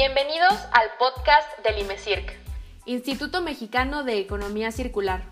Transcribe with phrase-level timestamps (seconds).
[0.00, 2.32] Bienvenidos al podcast del IMECIRC,
[2.84, 5.22] Instituto Mexicano de Economía Circular.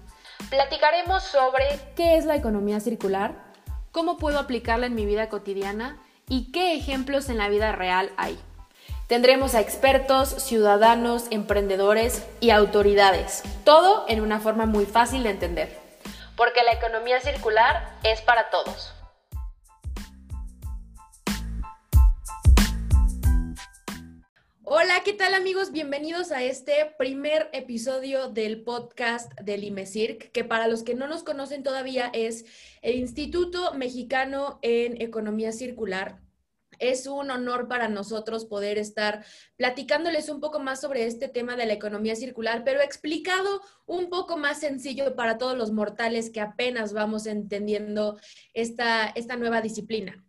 [0.51, 3.37] Platicaremos sobre qué es la economía circular,
[3.93, 8.41] cómo puedo aplicarla en mi vida cotidiana y qué ejemplos en la vida real hay.
[9.07, 15.79] Tendremos a expertos, ciudadanos, emprendedores y autoridades, todo en una forma muy fácil de entender.
[16.37, 18.96] Porque la economía circular es para todos.
[24.69, 25.71] Hola, ¿qué tal amigos?
[25.71, 31.23] Bienvenidos a este primer episodio del podcast del IMECIRC, que para los que no nos
[31.23, 32.45] conocen todavía es
[32.83, 36.19] el Instituto Mexicano en Economía Circular.
[36.81, 41.67] Es un honor para nosotros poder estar platicándoles un poco más sobre este tema de
[41.67, 46.93] la economía circular, pero explicado un poco más sencillo para todos los mortales que apenas
[46.93, 48.19] vamos entendiendo
[48.53, 50.26] esta, esta nueva disciplina.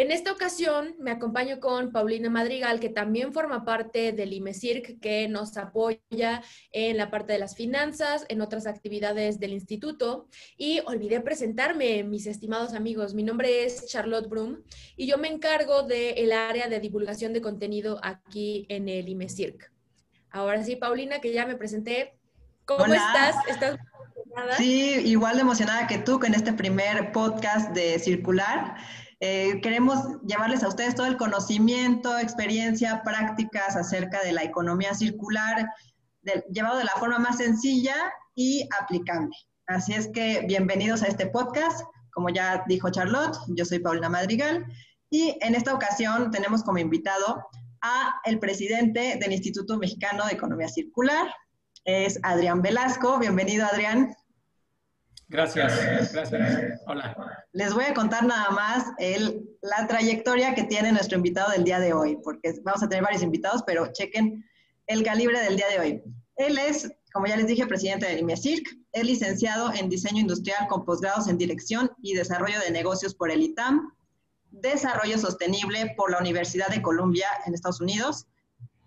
[0.00, 5.28] En esta ocasión me acompaño con Paulina Madrigal, que también forma parte del IMECIRC, que
[5.28, 10.26] nos apoya en la parte de las finanzas, en otras actividades del instituto.
[10.56, 13.12] Y olvidé presentarme, mis estimados amigos.
[13.12, 14.62] Mi nombre es Charlotte Brum
[14.96, 19.70] y yo me encargo del área de divulgación de contenido aquí en el IMECIRC.
[20.30, 22.14] Ahora sí, Paulina, que ya me presenté.
[22.64, 23.36] ¿Cómo estás?
[23.48, 23.78] ¿Estás
[24.56, 28.76] Sí, igual de emocionada que tú con este primer podcast de Circular.
[29.22, 35.68] Eh, queremos llevarles a ustedes todo el conocimiento, experiencia, prácticas acerca de la economía circular,
[36.50, 37.94] llevado de la forma más sencilla
[38.34, 39.36] y aplicable.
[39.66, 41.82] Así es que bienvenidos a este podcast.
[42.12, 44.64] Como ya dijo Charlotte, yo soy Paulina Madrigal
[45.10, 47.46] y en esta ocasión tenemos como invitado
[47.82, 51.28] a el presidente del Instituto Mexicano de Economía Circular,
[51.84, 53.18] es Adrián Velasco.
[53.18, 54.14] Bienvenido, Adrián.
[55.30, 56.80] Gracias, gracias.
[56.86, 57.16] Hola.
[57.52, 61.78] Les voy a contar nada más el, la trayectoria que tiene nuestro invitado del día
[61.78, 64.44] de hoy, porque vamos a tener varios invitados, pero chequen
[64.88, 66.02] el calibre del día de hoy.
[66.34, 70.84] Él es, como ya les dije, presidente del IMECIRC, es licenciado en diseño industrial con
[70.84, 73.94] posgrados en dirección y desarrollo de negocios por el ITAM,
[74.50, 78.26] desarrollo sostenible por la Universidad de Columbia en Estados Unidos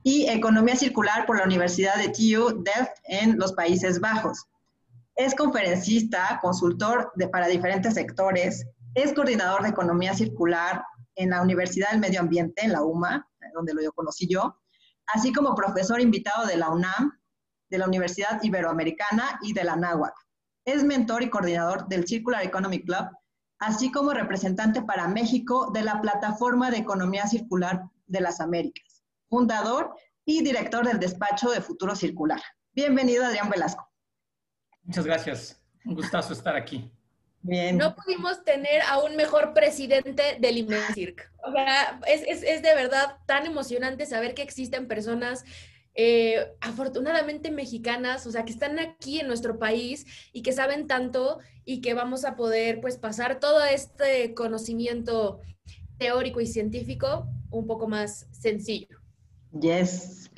[0.03, 4.45] y economía circular por la Universidad de TU Delft en los Países Bajos.
[5.15, 8.65] Es conferencista, consultor para diferentes sectores,
[8.95, 10.83] es coordinador de economía circular
[11.15, 14.59] en la Universidad del Medio Ambiente, en la UMA, donde lo conocí yo,
[15.07, 17.19] así como profesor invitado de la UNAM,
[17.69, 20.13] de la Universidad Iberoamericana y de la NAWAC.
[20.65, 23.05] Es mentor y coordinador del Circular Economy Club,
[23.59, 29.95] así como representante para México de la Plataforma de Economía Circular de las Américas, fundador
[30.25, 32.41] y director del despacho de Futuro Circular.
[32.73, 33.92] Bienvenido, Adrián Velasco.
[34.83, 35.61] Muchas gracias.
[35.85, 36.89] Un gustazo estar aquí.
[37.41, 37.77] Bien.
[37.77, 41.29] No pudimos tener a un mejor presidente del IMECIRC.
[41.45, 45.43] O sea, es, es, es, de verdad tan emocionante saber que existen personas
[45.95, 51.39] eh, afortunadamente mexicanas, o sea, que están aquí en nuestro país y que saben tanto
[51.65, 55.41] y que vamos a poder pues pasar todo este conocimiento
[55.99, 59.02] teórico y científico un poco más sencillo.
[59.59, 60.31] Yes.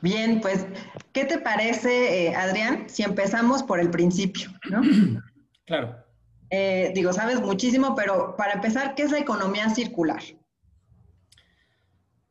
[0.00, 0.66] Bien, pues,
[1.12, 4.50] ¿qué te parece, eh, Adrián, si empezamos por el principio?
[4.70, 4.82] ¿no?
[5.66, 6.04] Claro.
[6.50, 10.20] Eh, digo, sabes muchísimo, pero para empezar, ¿qué es la economía circular?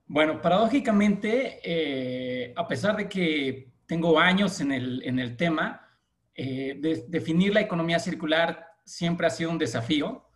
[0.08, 5.88] Bueno, paradójicamente, eh, a pesar de que tengo años en el, en el tema,
[6.36, 10.29] definir la economía circular siempre ha sido un desafío,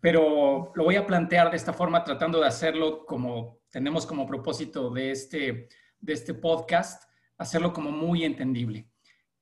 [0.00, 4.90] pero lo voy a plantear de esta forma, tratando de hacerlo como tenemos como propósito
[4.90, 5.68] de este,
[6.00, 8.90] de este podcast, hacerlo como muy entendible.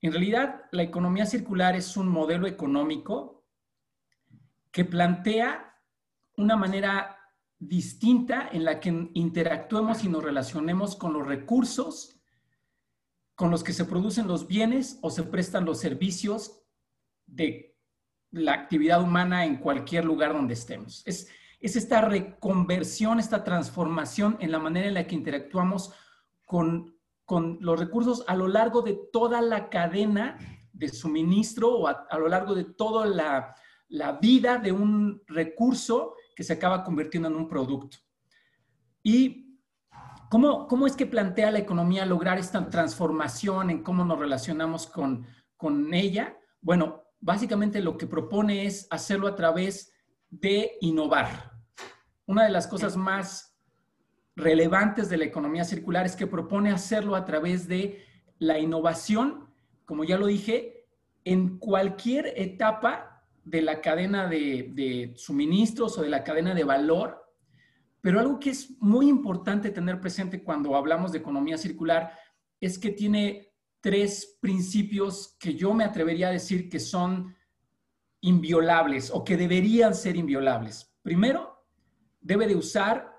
[0.00, 3.44] En realidad, la economía circular es un modelo económico
[4.70, 5.76] que plantea
[6.36, 7.16] una manera
[7.58, 12.18] distinta en la que interactuemos y nos relacionemos con los recursos
[13.38, 16.60] con los que se producen los bienes o se prestan los servicios
[17.24, 17.77] de
[18.30, 21.02] la actividad humana en cualquier lugar donde estemos.
[21.06, 21.28] Es,
[21.60, 25.92] es esta reconversión, esta transformación en la manera en la que interactuamos
[26.44, 26.94] con,
[27.60, 30.38] los recursos a lo largo de toda la cadena
[30.72, 33.54] de suministro o a, lo largo de toda la,
[34.20, 37.98] vida de un recurso que se acaba convirtiendo en un producto.
[39.02, 39.60] ¿Y
[40.30, 45.26] cómo, cómo es que plantea la economía lograr esta transformación en cómo nos relacionamos con,
[45.56, 46.38] con ella?
[46.62, 49.92] Bueno, básicamente lo que propone es hacerlo a través
[50.30, 51.52] de innovar.
[52.26, 53.56] Una de las cosas más
[54.36, 58.04] relevantes de la economía circular es que propone hacerlo a través de
[58.38, 59.48] la innovación,
[59.84, 60.86] como ya lo dije,
[61.24, 67.24] en cualquier etapa de la cadena de, suministros o de la cadena de valor,
[68.00, 72.12] Pero algo que es muy importante tener presente cuando hablamos de economía circular
[72.60, 77.34] es que tiene tres principios que yo me atrevería a decir que son
[78.20, 80.92] inviolables o que deberían ser inviolables.
[81.02, 81.64] Primero,
[82.20, 83.12] debe de usar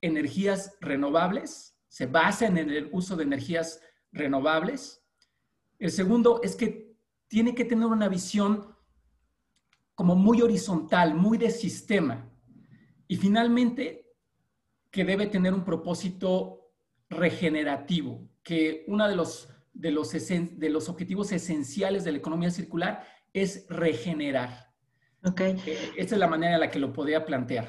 [0.00, 5.04] energías renovables, se basa en el uso de energías renovables.
[5.78, 6.96] El segundo es que
[7.28, 8.74] tiene que tener una visión
[9.94, 12.28] como muy horizontal, muy de sistema.
[13.06, 14.14] Y finalmente,
[14.90, 16.72] que debe tener un propósito
[17.08, 23.04] regenerativo, que uno de los, de los, de los objetivos esenciales de la economía circular
[23.32, 24.72] es regenerar.
[25.24, 25.60] Okay.
[25.66, 27.68] Eh, esta es la manera en la que lo podría plantear.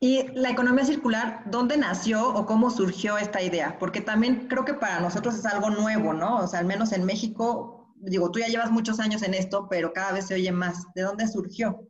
[0.00, 3.78] Y la economía circular, ¿dónde nació o cómo surgió esta idea?
[3.78, 6.38] Porque también creo que para nosotros es algo nuevo, ¿no?
[6.38, 9.92] O sea, al menos en México, digo, tú ya llevas muchos años en esto, pero
[9.92, 10.92] cada vez se oye más.
[10.96, 11.88] ¿De dónde surgió?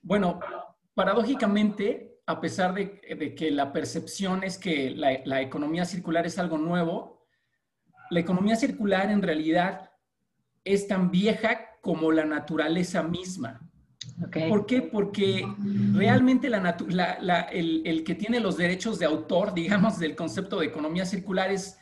[0.00, 0.38] Bueno,
[0.94, 6.56] paradójicamente, a pesar de, que la percepción es que la, la economía circular es algo
[6.56, 7.15] nuevo,
[8.10, 9.90] la economía circular en realidad
[10.64, 13.60] es tan vieja como la naturaleza misma.
[14.48, 14.82] ¿Por qué?
[14.82, 15.46] Porque
[15.92, 21.78] realmente el, que tiene los derechos de autor, digamos, del concepto de economía circular es,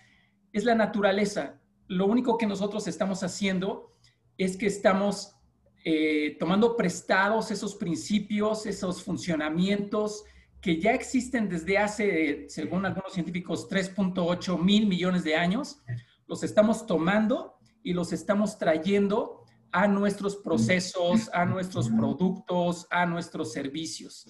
[0.52, 1.60] es la naturaleza.
[1.86, 3.94] Lo único que nosotros estamos haciendo
[4.36, 5.36] es que estamos
[5.84, 10.24] eh, tomando prestados esos principios, esos funcionamientos
[10.60, 15.82] que ya existen desde hace, según algunos científicos, 3.8 mil millones de años,
[16.26, 19.44] los estamos tomando y los estamos trayendo
[19.74, 24.26] a nuestros procesos, a nuestros productos, a nuestros servicios.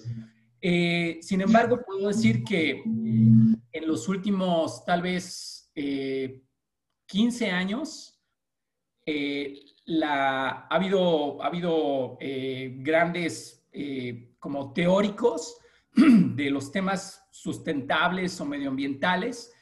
[0.60, 8.18] Eh, sin embargo, puedo decir que en los últimos tal vez 15 eh, años,
[9.04, 9.60] eh,
[10.02, 12.16] ha habido, ha habido
[12.78, 13.68] grandes
[14.38, 15.58] como teóricos
[15.94, 19.52] de los temas sustentables o medioambientales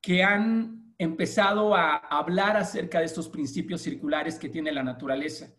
[0.00, 5.54] que han empezado a hablar acerca de estos principios circulares que tiene la naturaleza.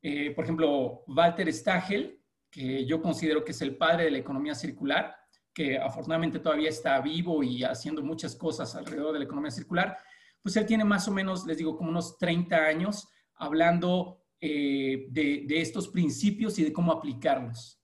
[0.00, 4.54] Eh, por ejemplo, Walter Stagel, que yo considero que es el padre de la economía
[4.54, 5.14] circular,
[5.52, 9.98] que afortunadamente todavía está vivo y haciendo muchas cosas alrededor de la economía circular,
[10.42, 15.60] pues él tiene más o menos, les digo, como unos 30 años hablando eh, de
[15.60, 17.77] estos principios y de cómo aplicarlos.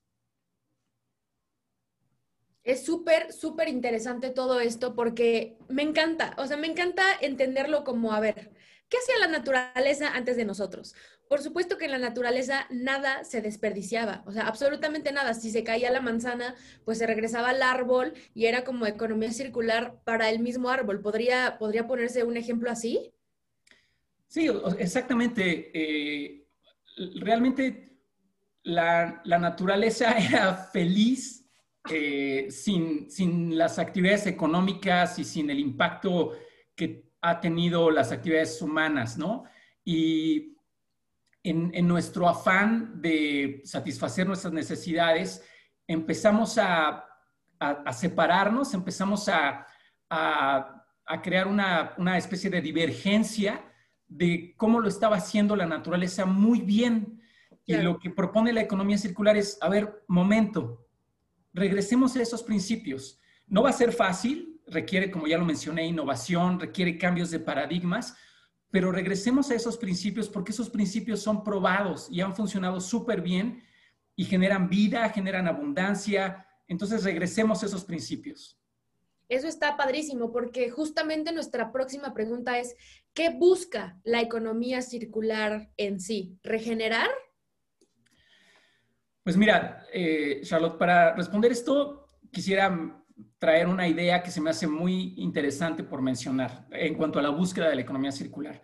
[2.65, 8.13] Es súper, súper interesante todo esto porque me encanta, o sea, me encanta entenderlo como,
[8.13, 8.53] a ver,
[8.89, 10.95] ¿qué hacía la naturaleza antes de nosotros?
[11.29, 15.35] Por supuesto que en la naturaleza nada se desperdiciaba, o sea, absolutamente nada.
[15.35, 16.55] Si se caía la manzana,
[16.87, 21.03] pues se regresaba al árbol y era como economía circular para el mismo árbol.
[21.03, 23.13] ¿Podría, podría ponerse un ejemplo así?
[24.27, 25.71] Sí, exactamente.
[25.75, 26.47] Eh,
[27.17, 27.99] realmente
[28.63, 31.44] la, la naturaleza era feliz
[31.91, 36.33] eh, sin, sin, las actividades económicas y sin el impacto
[36.75, 39.45] que ha tenido las actividades humanas, ¿no?
[39.85, 40.57] Y
[41.43, 45.45] en, en nuestro afán de satisfacer nuestras necesidades,
[45.87, 47.05] empezamos a,
[47.59, 49.67] a, separarnos, empezamos a,
[51.07, 53.63] a crear una, una, especie de divergencia
[54.07, 57.21] de cómo lo estaba haciendo la naturaleza muy bien.
[57.67, 60.84] Y lo que propone la economía circular es, a ver, momento,
[61.55, 63.21] regresemos a esos principios.
[63.47, 68.17] No va a ser fácil, requiere, como ya lo mencioné, innovación, requiere cambios de paradigmas,
[68.71, 73.63] pero regresemos a esos principios porque esos principios son probados y han funcionado súper bien
[74.17, 76.47] y generan vida, generan abundancia.
[76.67, 78.59] Entonces regresemos a esos principios.
[79.29, 82.75] Eso está padrísimo porque justamente nuestra próxima pregunta es,
[83.15, 86.37] ¿qué busca la economía circular en sí?
[86.43, 87.09] ¿Regenerar
[89.25, 93.03] pues mira, eh, Charlotte, para responder esto, quisiera
[93.39, 97.31] traer una idea que se me hace muy interesante por mencionar en cuanto a la
[97.31, 98.63] búsqueda de la economía circular.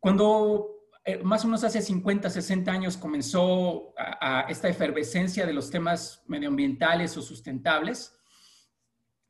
[0.00, 5.70] Cuando eh, más o menos hace 50, 60 años comenzó a, esta efervescencia de los
[5.70, 8.16] temas medioambientales o sustentables,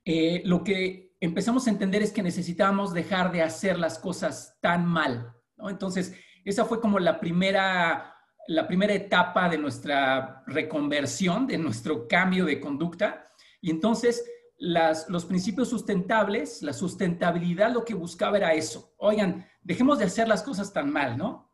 [0.05, 4.87] eh, lo que empezamos a entender es que necesitábamos dejar de hacer las cosas tan
[4.87, 5.35] mal.
[5.59, 8.14] Entonces, esa fue como la primera
[8.49, 13.31] la primera etapa de nuestra reconversión, de nuestro cambio de conducta.
[13.61, 14.25] Y entonces
[14.59, 18.95] los principios sustentables, la sustentabilidad lo que buscaba era eso.
[18.99, 21.51] Oigan, dejemos de hacer las cosas tan mal, ¿no?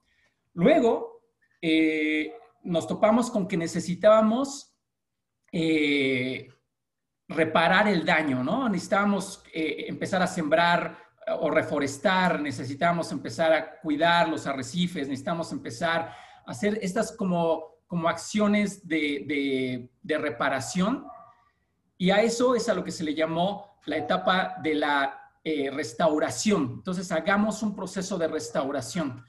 [0.54, 1.22] Luego
[1.62, 2.32] eh,
[2.62, 4.76] nos topamos con que necesitábamos
[5.52, 6.48] eh,
[7.28, 8.68] reparar el daño, ¿no?
[8.68, 10.98] Necesitábamos eh, empezar a sembrar
[11.38, 16.12] o reforestar, necesitábamos empezar a cuidar los arrecifes, necesitamos empezar
[16.50, 21.06] hacer estas como, como acciones de, de, reparación.
[21.96, 25.70] Y a eso es a lo que se le llamó la etapa de la eh,
[25.70, 26.72] restauración.
[26.74, 29.24] Entonces, hagamos un proceso de restauración.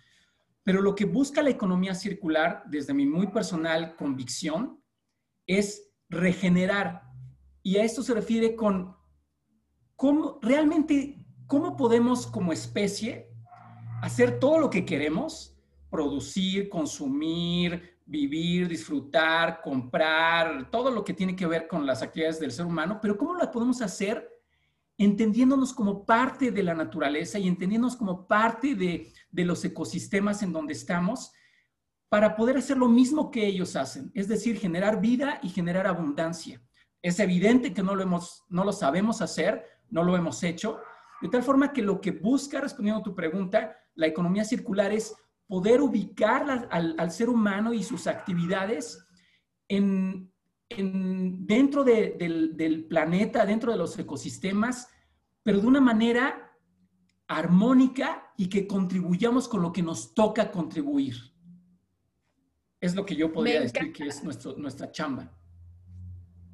[0.64, 4.84] Pero lo que busca la economía circular, desde mi muy personal convicción,
[5.46, 7.04] es regenerar.
[7.62, 8.96] Y a esto se refiere con
[9.96, 13.30] cómo realmente, cómo podemos como especie
[14.02, 15.51] hacer todo lo que queremos,
[15.92, 22.52] producir, consumir, vivir, disfrutar, comprar, todo lo que tiene que ver con las actividades del
[22.52, 24.28] ser humano, pero ¿cómo lo podemos hacer
[24.98, 30.74] entendiéndonos como parte de la naturaleza y entendiéndonos como parte de, los ecosistemas en donde
[30.74, 31.32] estamos
[32.08, 36.62] para poder hacer lo mismo que ellos hacen, es decir, generar vida y generar abundancia.
[37.02, 40.80] Es evidente que no lo, hemos, no lo sabemos hacer, no lo hemos hecho,
[41.22, 45.16] de tal forma que lo que busca, respondiendo a tu pregunta, la economía circular es
[45.52, 49.06] poder ubicar al, ser humano y sus actividades
[49.68, 50.32] en,
[50.70, 54.88] dentro del, del planeta, dentro de los ecosistemas,
[55.44, 56.56] pero de una manera
[57.28, 61.18] armónica y que contribuyamos con lo que nos toca contribuir.
[62.80, 65.38] Es lo que yo podría decir que es nuestro, nuestra chamba.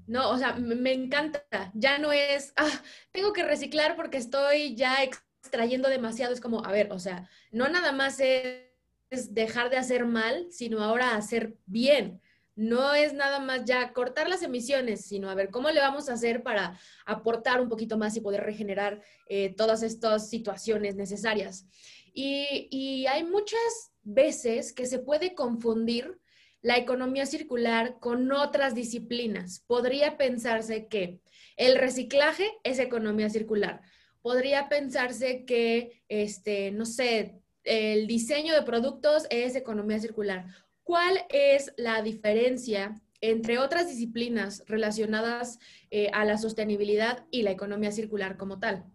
[0.08, 1.46] No, o sea, me encanta.
[1.75, 6.34] Ya no es, ah, tengo que reciclar porque estoy ya extrayendo demasiado.
[6.34, 8.67] Es como, a ver, o sea, no nada más es
[9.10, 12.22] es dejar de hacer mal, sino ahora hacer bien.
[12.56, 16.14] No es nada más ya cortar las emisiones, sino a ver cómo le vamos a
[16.14, 21.68] hacer para aportar un poquito más y poder regenerar eh, todas estas situaciones necesarias.
[22.14, 26.20] Y, y hay muchas veces que se puede confundir
[26.62, 29.64] la economía circular con otras disciplinas.
[29.68, 31.22] Podría pensarse que
[31.58, 33.82] el reciclaje es economía circular.
[34.22, 40.46] Podría pensarse que, este, no sé, el diseño de productos es economía circular.
[40.84, 45.60] ¿Cuál es la diferencia entre otras disciplinas relacionadas
[45.92, 48.86] eh, a la sostenibilidad y la economía circular como tal?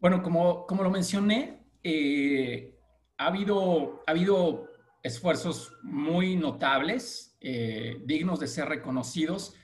[0.00, 2.74] Bueno, como, como lo mencioné, eh,
[3.16, 4.68] ha, habido, ha habido
[5.02, 9.54] esfuerzos muy notables, eh, dignos de ser reconocidos,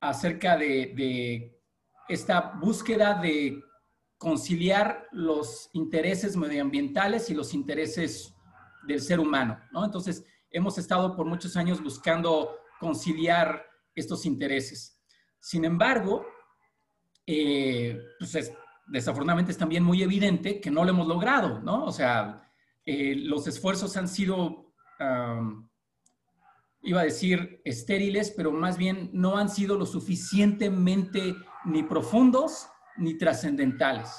[0.00, 1.60] acerca de, de
[2.08, 3.62] esta búsqueda de
[4.18, 8.34] conciliar los intereses medioambientales y los intereses
[8.86, 9.84] del ser humano, ¿no?
[9.84, 15.02] Entonces, hemos estado por muchos años buscando conciliar estos intereses.
[15.40, 16.24] Sin embargo,
[17.26, 18.52] eh, pues
[18.86, 21.60] desafortunadamente es también muy evidente que no lo hemos logrado.
[21.84, 22.50] O sea,
[22.84, 24.72] eh, los esfuerzos han sido,
[26.82, 33.16] iba a decir, estériles, pero más bien no han sido lo suficientemente ni profundos ni
[33.18, 34.10] trascendentales.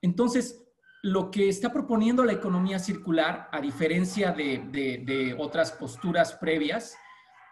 [0.00, 0.62] Entonces,
[1.02, 6.96] lo que está proponiendo la economía circular, a diferencia de, otras posturas previas,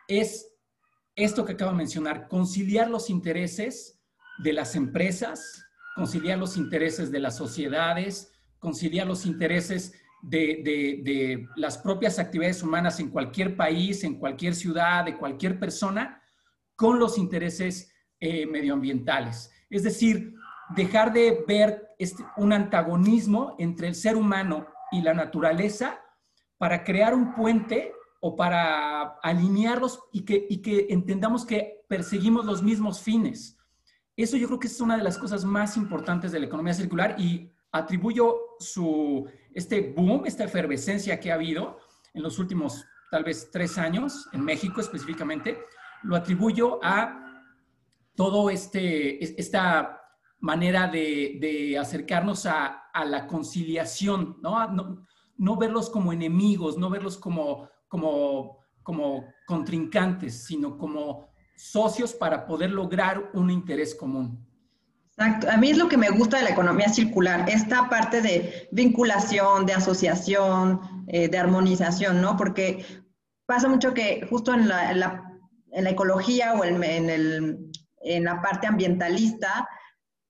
[0.06, 0.52] es
[1.16, 4.00] esto que acabo de mencionar, conciliar los intereses
[4.38, 5.64] de las empresas,
[5.96, 13.10] conciliar los intereses de las sociedades, conciliar los intereses de, las propias actividades humanas en
[13.10, 16.22] cualquier país, en cualquier ciudad, de cualquier persona,
[16.76, 19.50] con los intereses eh, medioambientales.
[19.70, 20.34] Es decir,
[20.76, 26.00] dejar de ver este, un antagonismo entre el ser humano y la naturaleza
[26.58, 33.00] para crear un puente o para alinearlos y que, que entendamos que perseguimos los mismos
[33.00, 33.56] fines.
[34.16, 37.16] Eso yo creo que es una de las cosas más importantes de la economía circular
[37.18, 41.78] y atribuyo su, este boom, esta efervescencia que ha habido
[42.12, 45.58] en los últimos tal vez tres años, en México específicamente,
[46.02, 47.29] lo atribuyo a
[48.14, 50.00] todo este, esta
[50.40, 52.76] manera de, acercarnos a,
[53.06, 55.06] la conciliación, ¿no?
[55.36, 55.56] ¿no?
[55.56, 63.30] verlos como enemigos, no verlos como, como, como contrincantes, sino como socios para poder lograr
[63.34, 64.46] un interés común.
[65.10, 65.48] Exacto.
[65.50, 69.66] A mí es lo que me gusta de la economía circular, esta parte de vinculación,
[69.66, 72.36] de asociación, eh, de armonización, ¿no?
[72.36, 72.84] Porque
[73.46, 78.66] pasa mucho que justo en la, en la, ecología o en el en la parte
[78.66, 79.68] ambientalista,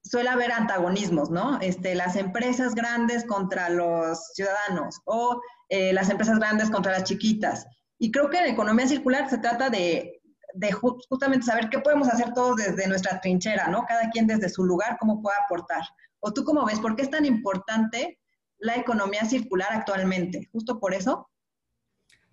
[0.03, 1.61] suele haber antagonismos, ¿no?
[1.61, 7.67] Este, las empresas grandes contra los ciudadanos o eh, las empresas grandes contra las chiquitas.
[7.99, 10.21] Y creo que en economía circular se trata de,
[10.55, 13.85] de, justamente saber qué podemos hacer todos desde nuestra trinchera, ¿no?
[13.87, 15.83] Cada quien desde su lugar, cómo puede aportar.
[16.21, 16.81] ¿O tú cómo ves?
[16.81, 18.19] ¿Por qué es tan importante
[18.59, 20.49] la economía circular actualmente?
[20.53, 21.31] ¿Justo por eso?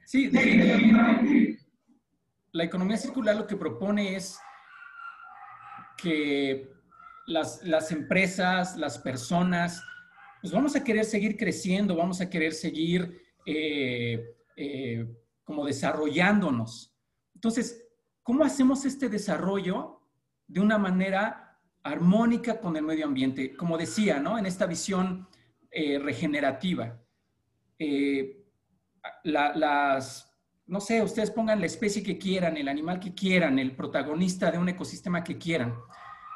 [0.05, 0.31] Sí,
[2.53, 4.39] la economía circular lo que propone es
[6.01, 6.69] que
[7.25, 9.83] las, las, empresas, las personas,
[10.41, 15.07] pues vamos a querer seguir creciendo, vamos a querer seguir eh, eh,
[15.43, 16.93] como desarrollándonos.
[17.33, 17.85] Entonces,
[18.23, 20.01] ¿cómo hacemos este desarrollo
[20.47, 23.55] de una manera armónica con el medio ambiente?
[23.55, 24.37] Como decía, ¿no?
[24.37, 25.27] En esta visión
[25.71, 27.01] eh, regenerativa.
[29.23, 30.26] Las,
[30.67, 34.57] no sé, ustedes pongan la especie que quieran, el animal que quieran, el protagonista de
[34.57, 35.75] un ecosistema que quieran.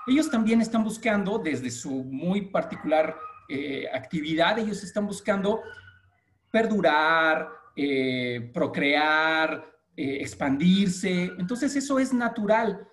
[0.08, 3.16] Ellos también están buscando, desde su muy particular
[3.50, 5.62] eh, actividad, ellos están buscando
[6.50, 7.50] perdurar,
[8.54, 11.32] procrear, expandirse.
[11.38, 12.88] Entonces eso es natural.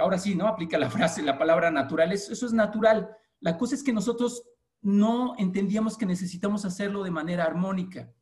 [0.00, 0.46] ahora sí, ¿no?
[0.46, 3.10] Aplica la frase, la palabra natural, eso es natural.
[3.40, 4.42] La cosa es que nosotros
[4.84, 8.12] no entendíamos que necesitamos hacerlo de manera armónica.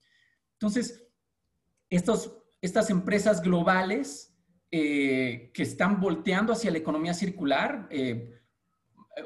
[0.54, 1.04] Entonces,
[1.96, 4.34] estos, estas empresas globales
[4.70, 8.38] eh, que están volteando hacia la economía circular, eh,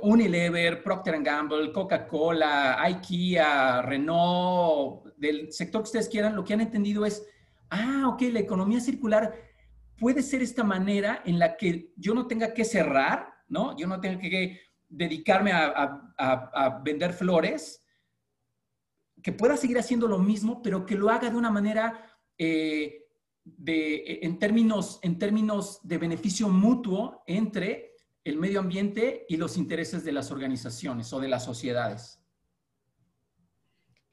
[0.03, 7.07] Unilever, Procter Gamble, Coca-Cola, IKEA, Renault, del sector que ustedes quieran, lo que han entendido
[7.07, 7.25] es,
[7.71, 9.33] ah, ok, la economía circular
[9.97, 13.77] puede ser esta manera en la que yo no tenga que cerrar, ¿no?
[13.77, 17.85] Yo no tenga que dedicarme a, vender flores,
[19.23, 23.07] que pueda seguir haciendo lo mismo, pero que lo haga de una manera eh,
[23.45, 30.05] de, en, términos, en términos de beneficio mutuo entre el medio ambiente y los intereses
[30.05, 32.21] de las organizaciones o de las sociedades.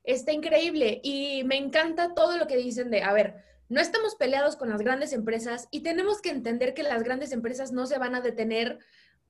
[0.03, 4.56] Está increíble y me encanta todo lo que dicen de, a ver, no estamos peleados
[4.56, 8.13] con las grandes empresas y tenemos que entender que las grandes empresas no se van
[8.13, 8.80] a detener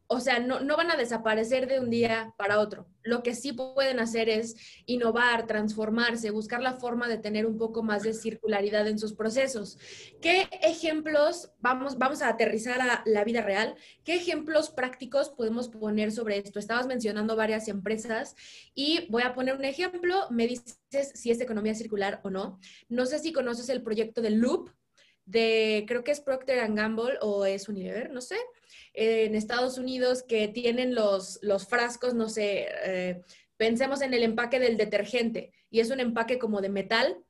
[0.07, 2.87] o sea, no, no, van a desaparecer de un día para otro.
[3.03, 4.55] Lo que sí pueden hacer es
[4.85, 9.77] innovar, transformarse, buscar la forma de tener un poco más de circularidad en sus procesos.
[10.21, 16.11] ¿Qué ejemplos, vamos, vamos a aterrizar a la vida real, qué ejemplos prácticos podemos poner
[16.11, 16.59] sobre esto?
[16.59, 18.35] Estabas mencionando varias empresas
[18.75, 20.77] y voy a poner un ejemplo, me dices
[21.13, 22.59] si es economía circular o no.
[22.89, 24.69] No sé si conoces el proyecto de Loop,
[25.25, 28.37] de, creo que es Procter Gamble o es Unilever, no sé,
[28.93, 33.21] en Estados Unidos que tienen los, los frascos, no sé, eh,
[33.57, 37.23] pensemos en el empaque del detergente y es un empaque como de metal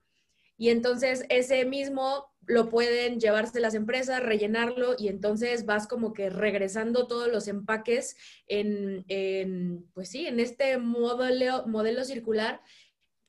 [0.57, 6.29] y entonces ese mismo lo pueden llevarse las empresas, rellenarlo y entonces vas como que
[6.29, 12.61] regresando todos los empaques en, en pues sí, en este modelo, modelo circular.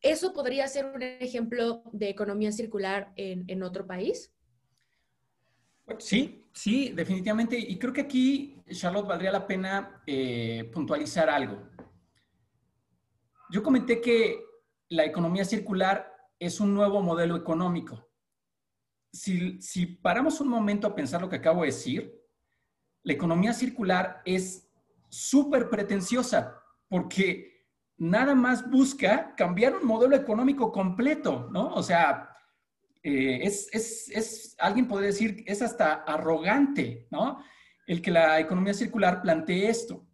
[0.01, 4.33] ¿Eso podría ser un ejemplo de economía circular en, en otro país?
[5.99, 7.59] Sí, sí, definitivamente.
[7.59, 11.69] Y creo que aquí, Charlotte, valdría la pena eh, puntualizar algo.
[13.51, 14.45] Yo comenté que
[14.89, 18.09] la economía circular es un nuevo modelo económico.
[19.13, 22.21] Si, si paramos un momento a pensar lo que acabo de decir,
[23.03, 24.69] la economía circular es
[25.09, 27.67] súper pretenciosa porque
[27.97, 31.73] nada más busca cambiar un modelo económico completo, ¿no?
[31.75, 32.34] O sea,
[33.05, 37.45] eh, es, es, es, alguien podría decir, es hasta arrogante, ¿no?
[37.87, 40.07] El que la economía circular plantee esto.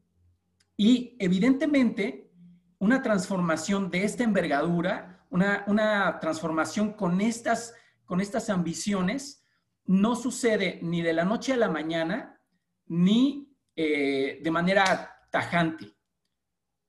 [0.77, 2.33] Y evidentemente,
[2.79, 7.75] una transformación de esta envergadura, una, una transformación con estas,
[8.05, 9.47] con estas ambiciones,
[9.87, 12.41] no sucede ni de la noche a la mañana,
[12.87, 15.95] ni eh, de manera tajante.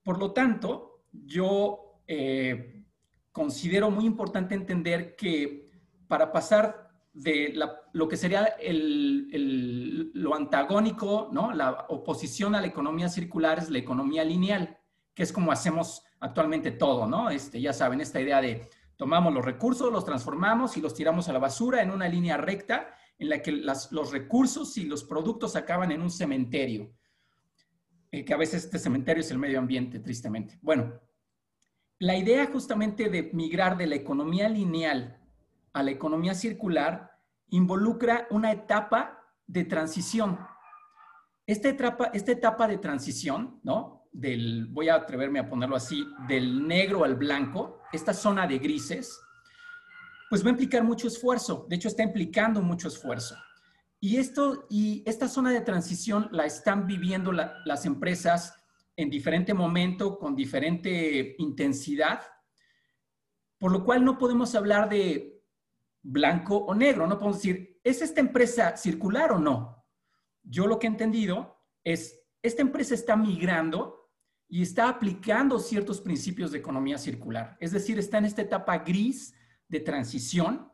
[0.01, 2.85] Por lo tanto, yo eh,
[3.31, 5.70] considero muy importante entender que
[6.11, 7.57] para pasar de
[7.93, 11.53] lo que sería lo antagónico, ¿no?
[11.53, 14.77] la oposición a la economía circular es la economía lineal,
[15.13, 17.29] que es como hacemos actualmente todo, ¿no?
[17.29, 21.33] Este, ya saben, esta idea de tomamos los recursos, los transformamos y los tiramos a
[21.33, 25.93] la basura en una línea recta en la que los recursos y los productos acaban
[25.93, 26.91] en un cementerio,
[28.11, 30.59] eh, que a veces este cementerio es el medio ambiente, tristemente.
[30.61, 30.91] Bueno,
[31.99, 35.20] la idea justamente de migrar de la economía lineal
[35.73, 37.11] a la economía circular
[37.49, 40.39] involucra una etapa de transición.
[41.45, 44.07] Esta etapa, esta etapa de transición, ¿no?
[44.11, 49.19] Del, voy a atreverme a ponerlo así, del negro al blanco, esta zona de grises,
[50.29, 51.65] pues va a implicar mucho esfuerzo.
[51.69, 53.35] De hecho, está implicando mucho esfuerzo.
[53.99, 58.55] Y, esto, y esta zona de transición la están viviendo las empresas
[58.95, 62.21] en diferente momento, con diferente intensidad,
[63.59, 65.40] por lo cual no podemos hablar de
[66.03, 67.07] blanco o negro.
[67.07, 69.85] No podemos decir, ¿es esta empresa circular o no?
[70.43, 74.09] Yo lo que he entendido es, esta empresa está migrando
[74.47, 77.57] y está aplicando ciertos principios de economía circular.
[77.59, 79.33] Es decir, está en esta etapa gris
[79.67, 80.69] de transición,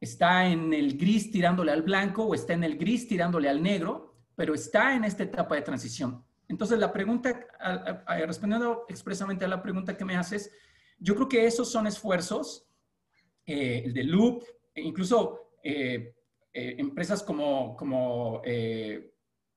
[0.00, 4.14] está en el gris tirándole al blanco o está en el gris tirándole al negro,
[4.36, 6.24] pero está en esta etapa de transición.
[6.46, 7.46] Entonces, la pregunta,
[8.26, 10.50] respondiendo expresamente a la pregunta que me haces,
[10.98, 12.67] yo creo que esos son esfuerzos
[13.48, 16.14] eh, el de Loop, e incluso eh,
[16.52, 19.14] eh, empresas como, como eh,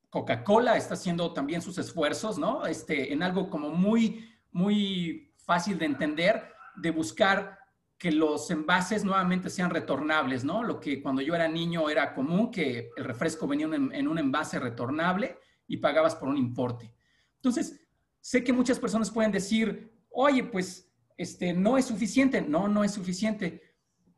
[0.10, 2.66] Coca-Cola está haciendo también sus esfuerzos, ¿no?
[2.66, 7.60] Este, en algo como muy, muy fácil de entender, de buscar
[7.98, 10.64] que los envases nuevamente sean retornables, ¿no?
[10.64, 14.60] Lo que cuando yo era niño era común, que el refresco venía en, un envase
[14.60, 16.94] retornable y pagabas por un importe.
[17.36, 17.80] Entonces,
[18.20, 22.42] sé que muchas personas pueden decir, oye, pues, este, no es suficiente.
[22.42, 23.62] No, no es suficiente.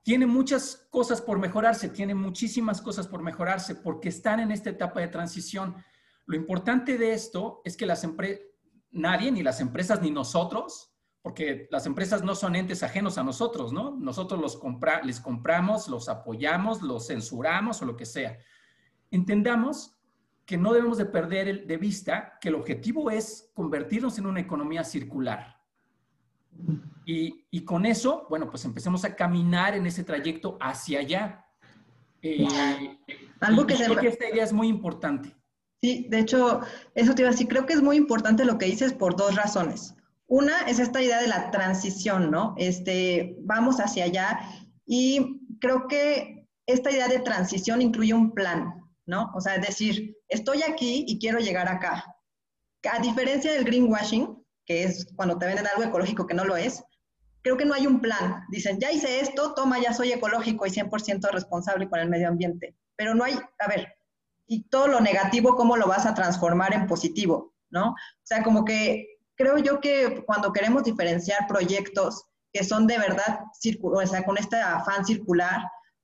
[0.03, 4.99] Tiene muchas cosas por mejorarse, tiene muchísimas cosas por mejorarse porque están en esta etapa
[4.99, 5.75] de transición.
[6.25, 8.05] Lo importante de esto es que las
[8.91, 13.71] nadie, ni las empresas, ni nosotros, porque las empresas no son entes ajenos a nosotros,
[13.71, 13.91] ¿no?
[13.97, 18.37] Nosotros los compra les compramos, los apoyamos, los censuramos o lo que sea.
[19.09, 19.97] Entendamos
[20.45, 24.83] que no debemos de perder de vista que el objetivo es convertirnos en una economía
[24.83, 25.62] circular.
[27.05, 31.45] Y, y con eso, bueno, pues empecemos a caminar en ese trayecto hacia allá.
[32.21, 32.47] Eh,
[33.41, 35.35] Algo que, creo que esta idea es muy importante.
[35.81, 36.61] Sí, de hecho,
[36.95, 39.35] eso te iba a decir, creo que es muy importante lo que dices por dos
[39.35, 39.95] razones.
[40.27, 42.55] Una es esta idea de la transición, ¿no?
[42.57, 44.39] Este, vamos hacia allá
[44.85, 49.29] y creo que esta idea de transición incluye un plan, ¿no?
[49.35, 52.15] O sea, es decir, estoy aquí y quiero llegar acá.
[52.89, 56.83] A diferencia del greenwashing, que es cuando te venden algo ecológico que no lo es,
[57.41, 58.45] creo que no hay un plan.
[58.49, 62.75] Dicen, ya hice esto, toma, ya soy ecológico y 100% responsable con el medio ambiente.
[62.95, 63.95] Pero no hay, a ver,
[64.47, 67.53] y todo lo negativo, ¿cómo lo vas a transformar en positivo?
[67.69, 67.89] ¿No?
[67.89, 73.39] O sea, como que creo yo que cuando queremos diferenciar proyectos que son de verdad,
[73.81, 75.63] o sea, con este afán circular,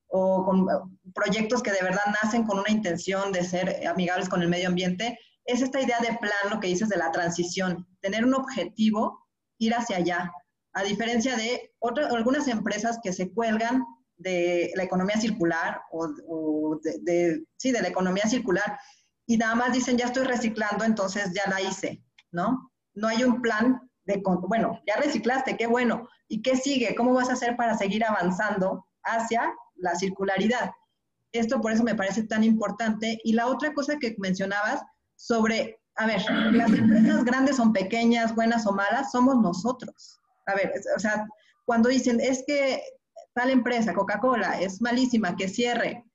[0.10, 0.68] o con
[1.14, 5.20] proyectos que de verdad nacen con una intención de ser amigables con el medio ambiente,
[5.52, 9.74] es esta idea de plan, lo que dices de la transición, tener un objetivo, ir
[9.74, 10.32] hacia allá,
[10.74, 13.84] a diferencia de otras, algunas empresas que se cuelgan
[14.18, 18.78] de la economía circular o, de, sí, de la economía circular
[19.26, 22.70] y nada más dicen, ya estoy reciclando, entonces ya la hice, ¿no?
[23.00, 26.08] no hay un plan de, bueno, ya reciclaste, qué bueno.
[26.28, 26.96] ¿Y qué sigue?
[26.96, 30.72] ¿Cómo vas a hacer para seguir avanzando hacia la circularidad?
[31.32, 33.20] Esto por eso me parece tan importante.
[33.24, 34.82] Y la otra cosa que mencionabas
[35.20, 36.22] sobre, a ver,
[36.54, 40.18] las empresas grandes son pequeñas, buenas o malas, somos nosotros.
[40.46, 41.28] A ver, o sea,
[41.66, 42.82] cuando dicen, es que
[43.34, 46.06] tal empresa, Coca-Cola, es malísima, que cierre.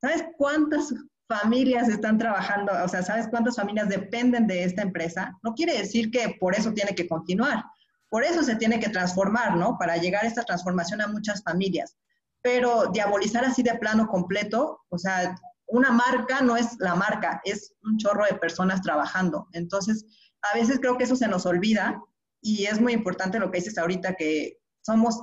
[0.00, 0.92] ¿Sabes cuántas
[1.28, 5.38] familias están trabajando, o sea, ¿sabes cuántas familias dependen de esta empresa?
[5.44, 7.64] No quiere decir que por eso tiene que continuar.
[8.10, 9.78] Por eso se tiene que transformar, ¿no?
[9.78, 11.96] Para llegar a esta transformación a muchas familias.
[12.42, 15.36] Pero diabolizar así de plano completo, o sea,
[15.68, 19.48] una marca no es la marca, es un chorro de personas trabajando.
[19.52, 20.06] Entonces,
[20.42, 22.02] a veces creo que eso se nos olvida
[22.40, 25.20] y es muy importante lo que dices ahorita, que somos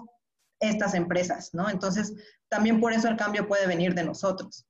[0.60, 1.70] estas empresas, ¿no?
[1.70, 2.14] Entonces,
[2.48, 4.66] también por eso el cambio puede venir de nosotros.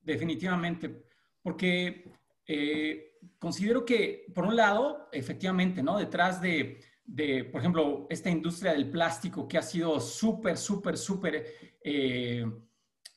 [0.00, 1.04] Definitivamente,
[1.42, 2.10] porque
[2.46, 5.98] eh, considero que, por un lado, efectivamente, ¿no?
[5.98, 6.80] Detrás de,
[7.52, 11.46] por ejemplo, esta industria del plástico que ha sido súper, súper, súper
[11.84, 12.46] eh,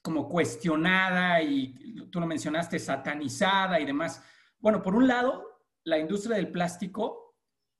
[0.01, 4.23] como cuestionada y tú lo mencionaste, satanizada y demás.
[4.59, 7.35] Bueno, por un lado, la industria del plástico,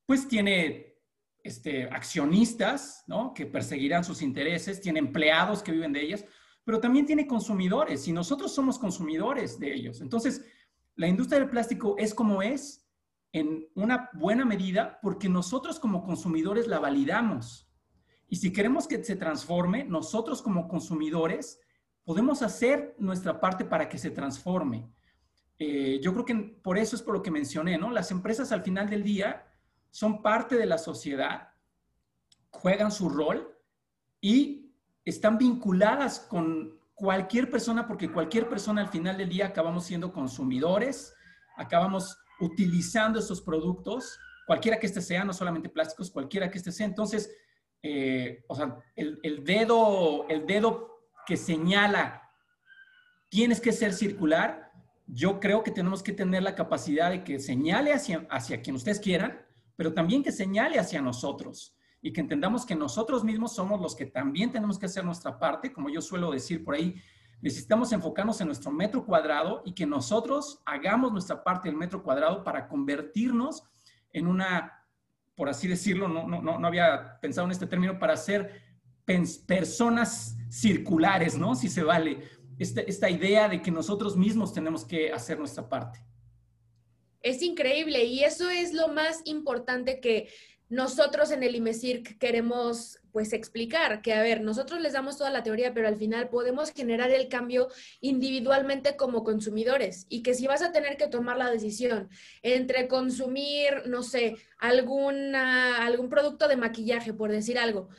[0.06, 0.98] pues tiene
[1.42, 3.34] este, accionistas, ¿no?
[3.34, 6.24] Que perseguirán sus intereses, tiene empleados que viven de ellas,
[6.64, 10.00] pero también tiene consumidores y nosotros somos consumidores de ellos.
[10.00, 10.44] Entonces,
[10.94, 12.88] la industria del plástico es como es
[13.32, 17.68] en una buena medida porque nosotros como consumidores la validamos.
[18.28, 21.60] Y si queremos que se transforme, nosotros como consumidores
[22.04, 24.88] podemos hacer nuestra parte para que se transforme.
[25.58, 27.90] Eh, yo creo que por eso es por lo que mencioné, ¿no?
[27.90, 29.46] Las empresas al final del día
[29.90, 31.50] son parte de la sociedad,
[32.50, 33.56] juegan su rol
[34.20, 34.72] y
[35.04, 41.14] están vinculadas con cualquier persona, porque cualquier persona al final del día acabamos siendo consumidores,
[41.56, 46.86] acabamos utilizando esos productos, cualquiera que este sea, no solamente plásticos, cualquiera que este sea.
[46.86, 47.34] Entonces,
[47.82, 50.91] eh, o sea, el, dedo, el dedo
[51.26, 52.22] que señala
[53.28, 54.72] tienes que ser circular,
[55.06, 59.00] yo creo que tenemos que tener la capacidad de que señale hacia, hacia quien ustedes
[59.00, 59.40] quieran,
[59.74, 64.06] pero también que señale hacia nosotros y que entendamos que nosotros mismos somos los que
[64.06, 67.00] también tenemos que hacer nuestra parte, como yo suelo decir por ahí,
[67.40, 72.44] necesitamos enfocarnos en nuestro metro cuadrado y que nosotros hagamos nuestra parte del metro cuadrado
[72.44, 73.64] para convertirnos
[74.12, 74.84] en una,
[75.34, 78.71] por así decirlo, no, no, no, había pensado en este término, para ser
[79.04, 81.54] personas circulares, ¿no?
[81.54, 82.18] Si se vale,
[82.58, 86.00] esta, esta idea de que nosotros mismos tenemos que hacer nuestra parte.
[87.20, 90.28] Es increíble y eso es lo más importante que
[90.72, 95.42] nosotros en el IMECIRC queremos pues explicar que, a ver, nosotros les damos toda la
[95.42, 97.68] teoría, pero al final podemos generar el cambio
[98.00, 102.08] individualmente como consumidores y que si vas a tener que tomar la decisión
[102.40, 107.90] entre consumir, no sé, alguna, algún producto de maquillaje, por decir algo,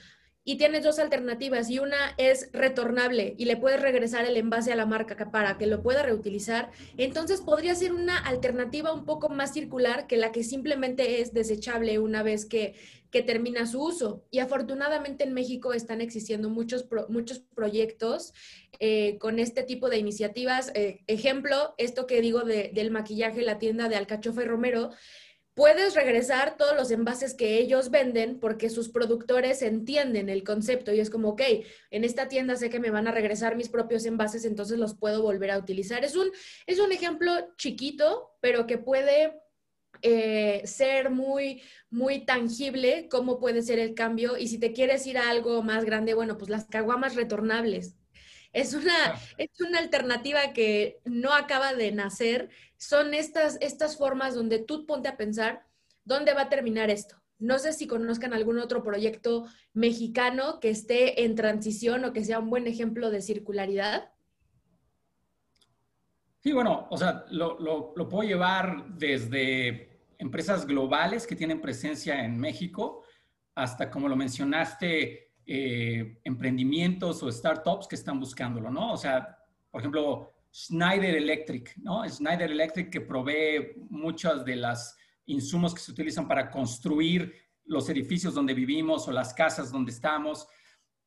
[0.46, 4.76] y tienes dos alternativas y una es retornable y le puedes regresar el envase a
[4.76, 9.54] la marca para que lo pueda reutilizar, entonces podría ser una alternativa un poco más
[9.54, 12.76] circular que la que simplemente es desechable una vez que,
[13.28, 14.26] termina su uso.
[14.32, 18.34] Y afortunadamente en México están existiendo muchos, muchos proyectos
[18.80, 20.72] eh, con este tipo de iniciativas.
[20.74, 24.90] Eh, ejemplo, esto que digo del maquillaje, la tienda de Alcachofa Romero,
[25.54, 31.00] puedes regresar todos los envases que ellos venden porque sus productores entienden el concepto y
[31.00, 31.42] es como, ok,
[31.92, 35.22] en esta tienda sé que me van a regresar mis propios envases, entonces los puedo
[35.22, 36.04] volver a utilizar.
[36.04, 36.32] Es un,
[36.66, 39.40] es un ejemplo chiquito, pero que puede
[40.02, 44.38] eh, ser muy, muy tangible cómo puede ser el cambio.
[44.38, 47.96] Y si te quieres ir a algo más grande, bueno, pues las caguamas retornables.
[48.54, 52.50] Es una, es una alternativa que no acaba de nacer.
[52.78, 55.66] Son estas, estas formas donde tú ponte a pensar,
[56.06, 57.18] ¿dónde va a terminar esto?
[57.40, 62.40] No sé si conozcan algún otro proyecto mexicano que esté en transición o que sea
[62.40, 64.12] un buen ejemplo de circularidad.
[66.42, 72.24] Sí, bueno, o sea, lo, lo, lo, puedo llevar desde empresas globales que tienen presencia
[72.24, 73.04] en México
[73.56, 78.94] hasta, como lo mencionaste, eh, emprendimientos o startups que están buscándolo, ¿no?
[78.94, 79.38] O sea,
[79.70, 82.08] por ejemplo, Schneider Electric, ¿no?
[82.08, 87.34] Schneider Electric que provee muchos de los insumos que se utilizan para construir
[87.66, 90.48] los edificios donde vivimos o las casas donde estamos,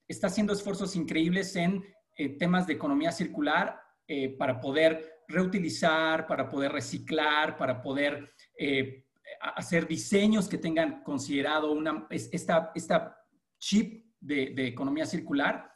[0.07, 1.83] está haciendo esfuerzos increíbles en
[2.17, 8.33] eh, temas de economía circular eh, para poder reutilizar, para poder reciclar, para poder
[9.41, 13.19] hacer diseños que tengan considerado una, esta, esta
[13.59, 15.73] chip de, economía circular.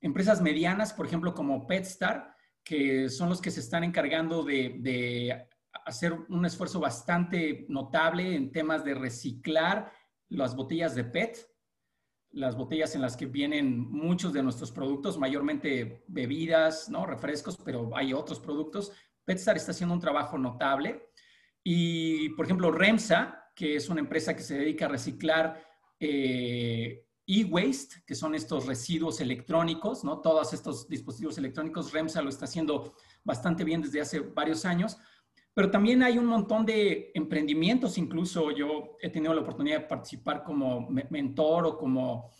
[0.00, 5.46] Empresas medianas, por ejemplo, como PetStar, que son los que se están encargando de,
[5.84, 9.92] hacer un esfuerzo bastante notable en temas de reciclar
[10.28, 11.36] las botellas de PET,
[12.30, 17.06] las botellas en las que vienen muchos de nuestros productos, mayormente bebidas, ¿no?
[17.06, 18.92] refrescos, pero hay otros productos.
[19.24, 21.10] PetStar está haciendo un trabajo notable.
[21.62, 25.62] Y, por ejemplo, REMSA, que es una empresa que se dedica a reciclar
[25.98, 30.20] eh, e-waste, que son estos residuos electrónicos, ¿no?
[30.20, 34.98] Todos estos dispositivos electrónicos, REMSA lo está haciendo bastante bien desde hace varios años,
[35.54, 40.42] pero también hay un montón de emprendimientos, incluso yo he tenido la oportunidad de participar
[40.42, 42.30] como mentor o como,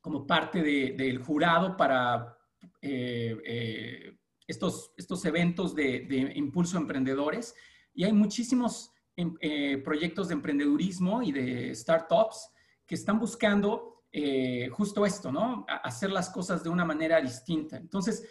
[0.00, 2.36] como parte del jurado para
[2.82, 7.54] eh, eh, estos, estos eventos de, impulso a emprendedores
[7.94, 12.50] y hay muchísimos em, eh, proyectos de emprendedurismo y de startups
[12.84, 15.66] que están buscando eh, justo esto, ¿no?
[15.68, 17.76] hacer las cosas de una manera distinta.
[17.76, 18.24] Entonces,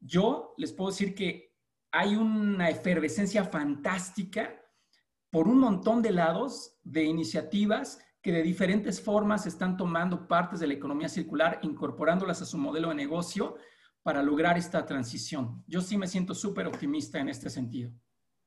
[0.00, 1.54] yo les puedo decir que
[1.92, 4.60] hay una efervescencia fantástica
[5.30, 10.66] por un montón de lados de iniciativas que de diferentes formas están tomando partes de
[10.66, 13.58] la economía circular, incorporándolas a su modelo de negocio
[14.02, 15.62] para lograr esta transición.
[15.68, 17.92] Yo sí me siento súper optimista en este sentido.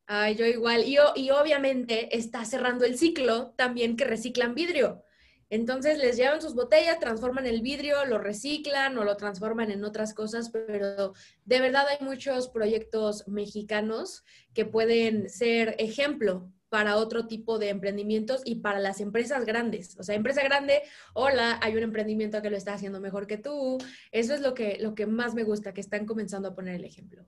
[0.08, 0.84] Ay, yo igual.
[0.86, 5.06] Y, y obviamente está cerrando el ciclo también que reciclan vidrio.
[5.52, 10.14] Entonces les llevan sus botellas, transforman el vidrio, lo reciclan o lo transforman en otras
[10.14, 17.60] cosas, pero de verdad hay muchos proyectos mexicanos que pueden ser ejemplo para otro tipo
[17.60, 19.98] de emprendimientos y para las empresas grandes.
[20.00, 20.84] O sea, empresa grande,
[21.14, 23.78] hola, hay un emprendimiento que lo está haciendo mejor que tú.
[24.14, 26.86] Eso es lo que, lo que más me gusta, que están comenzando a poner el
[26.86, 27.26] ejemplo.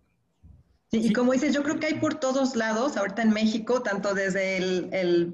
[0.91, 4.55] y como dices, yo creo que hay por todos lados, ahorita en México, tanto desde
[4.55, 5.33] el el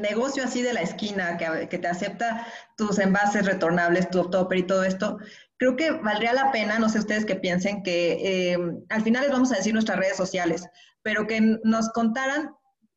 [0.00, 2.46] negocio así de la esquina que, te acepta
[2.76, 5.18] tus envases retornables, tu topper y todo esto,
[5.56, 9.32] creo que valdría la pena, no sé ustedes qué piensen, que em, al final les
[9.32, 10.66] vamos a decir nuestras redes sociales,
[11.02, 12.50] pero que nos contaran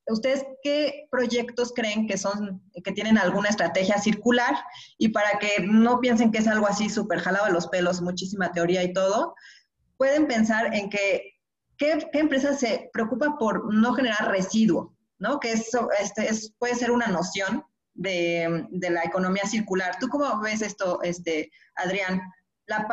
[0.08, 4.56] ustedes qué proyectos creen que son, que tienen alguna estrategia circular
[4.98, 8.52] y para que no piensen que es algo así súper jalado de los pelos, muchísima
[8.52, 9.34] teoría y todo,
[9.98, 11.38] pueden pensar en que
[11.78, 15.40] qué, qué empresa se preocupa por no generar residuo, ¿no?
[15.40, 19.98] Que eso este, es, puede ser una noción de, la economía circular.
[20.00, 22.22] ¿Tú cómo ves esto, este, Adrián?
[22.66, 22.88] La,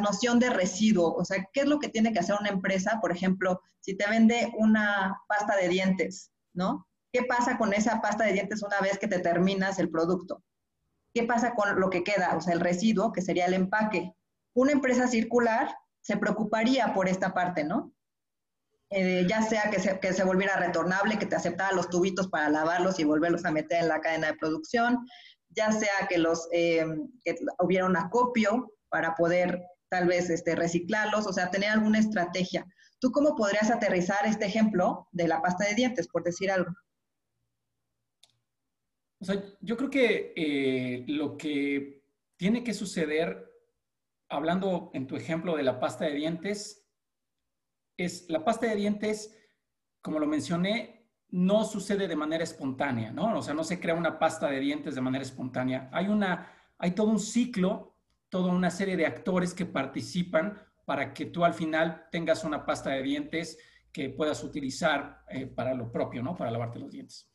[0.00, 2.98] noción de residuo, o sea, ¿qué es lo que tiene que hacer una empresa?
[3.00, 6.86] Por ejemplo, si te vende una pasta de dientes, ¿no?
[7.12, 10.42] ¿Qué pasa con esa pasta de dientes una vez que te terminas el producto?
[11.12, 12.36] ¿Qué pasa con lo que queda?
[12.36, 14.14] O sea, el residuo, que sería el empaque.
[14.54, 17.92] Una empresa circular se preocuparía por esta parte, ¿no?
[18.90, 22.48] Eh, ya sea que se, que se volviera retornable, que te aceptara los tubitos para
[22.48, 25.06] lavarlos y volverlos a meter en la cadena de producción,
[25.50, 26.84] ya sea que, los, eh,
[27.24, 32.66] que hubiera un acopio para poder tal vez este, reciclarlos, o sea, tener alguna estrategia.
[33.00, 36.72] ¿Tú cómo podrías aterrizar este ejemplo de la pasta de dientes, por decir algo?
[39.20, 42.02] O sea, yo creo que eh, lo que
[42.36, 43.52] tiene que suceder,
[44.28, 46.79] hablando en tu ejemplo de la pasta de dientes,
[48.04, 49.36] es la pasta de dientes,
[50.00, 53.38] como lo mencioné, no sucede de manera espontánea, ¿no?
[53.38, 55.88] O sea, no se crea una pasta de dientes de manera espontánea.
[55.92, 57.96] Hay una, hay todo un ciclo,
[58.28, 62.90] toda una serie de actores que participan para que tú al final tengas una pasta
[62.90, 63.58] de dientes
[63.92, 66.36] que puedas utilizar eh, para lo propio, ¿no?
[66.36, 67.30] Para lavarte los dientes.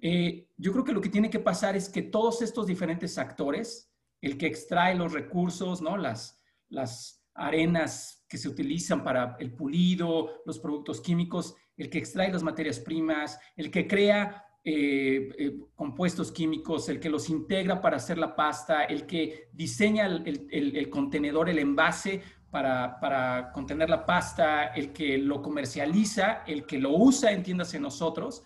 [0.00, 3.92] Eh, yo creo que lo que tiene que pasar es que todos estos diferentes actores,
[4.20, 5.96] el que extrae los recursos, ¿no?
[5.96, 12.32] Las, las arenas que se utilizan para el pulido, los productos químicos, el que extrae
[12.32, 17.98] las materias primas, el que crea eh, eh, compuestos químicos, el que los integra para
[17.98, 24.68] hacer la pasta, el que diseña el, contenedor, el envase para, para, contener la pasta,
[24.68, 28.42] el que lo comercializa, el que lo usa, entiéndase nosotros.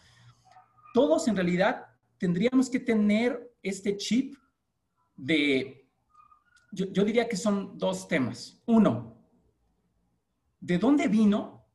[0.93, 4.35] Todos en realidad tendríamos que tener este chip
[5.15, 5.88] de
[6.71, 8.61] yo, diría que son dos temas.
[8.67, 9.17] Uno,
[10.61, 11.67] ¿de dónde vino?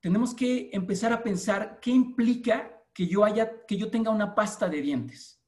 [0.00, 4.68] Tenemos que empezar a pensar qué implica que yo, haya, que yo tenga una pasta
[4.68, 5.40] de dientes.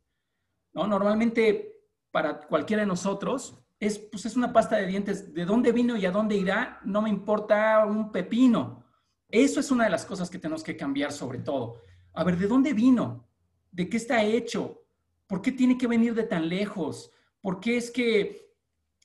[0.73, 0.87] ¿No?
[0.87, 5.35] Normalmente, para cualquiera de nosotros, es, pues es una pasta de dientes.
[5.35, 6.81] ¿De dónde vino y a dónde irá?
[6.85, 8.85] No me importa un pepino.
[9.29, 11.81] Eso es una de las cosas que tenemos que cambiar sobre todo.
[12.15, 13.29] A ver, ¿de dónde vino?
[13.71, 14.87] ¿De qué está hecho?
[15.27, 17.11] ¿Por qué tiene que venir de tan lejos?
[17.41, 18.44] ¿Por qué es que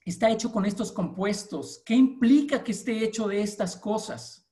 [0.10, 1.82] está hecho con estos compuestos?
[1.86, 4.50] ¿Qué implica que esté hecho de estas cosas?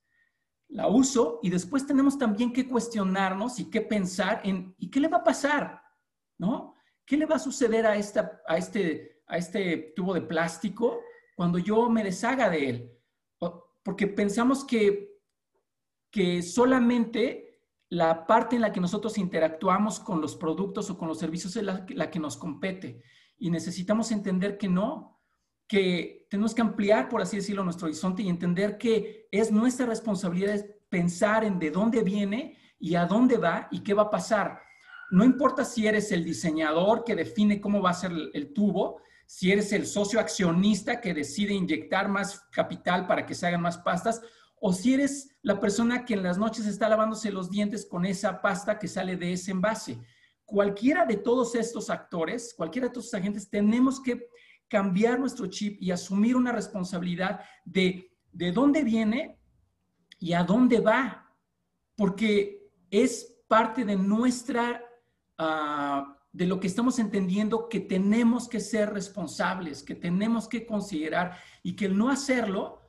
[0.68, 5.08] La uso y después tenemos también que cuestionarnos y que pensar en, ¿y qué le
[5.08, 5.82] va a pasar?
[6.38, 6.74] ¿No?
[7.06, 11.00] ¿Qué le va a suceder a, esta, a, este, a este tubo de plástico
[11.34, 12.92] cuando yo me deshaga de él?
[13.82, 15.18] Porque pensamos que,
[16.10, 21.18] que solamente la parte en la que nosotros interactuamos con los productos o con los
[21.18, 23.02] servicios es la, la que nos compete.
[23.38, 25.17] Y necesitamos entender que no,
[25.68, 30.64] que tenemos que ampliar, por así decirlo, nuestro horizonte y entender que es nuestra responsabilidad
[30.88, 34.60] pensar en de dónde viene y a dónde va y qué va a pasar.
[35.10, 39.52] No importa si eres el diseñador que define cómo va a ser el, tubo, si
[39.52, 44.22] eres el socio accionista que decide inyectar más capital para que se hagan más pastas,
[44.60, 48.40] o si eres la persona que en las noches está lavándose los dientes con esa
[48.42, 49.98] pasta que sale de ese envase.
[50.44, 54.28] Cualquiera de todos estos actores, cualquiera de estos agentes, tenemos que
[54.68, 59.38] cambiar nuestro chip y asumir una responsabilidad de de dónde viene
[60.18, 61.34] y a dónde va,
[61.96, 64.82] porque es parte de nuestra,
[65.38, 71.36] ah, de lo que estamos entendiendo que tenemos que ser responsables, que tenemos que considerar
[71.62, 72.82] y que el no hacerlo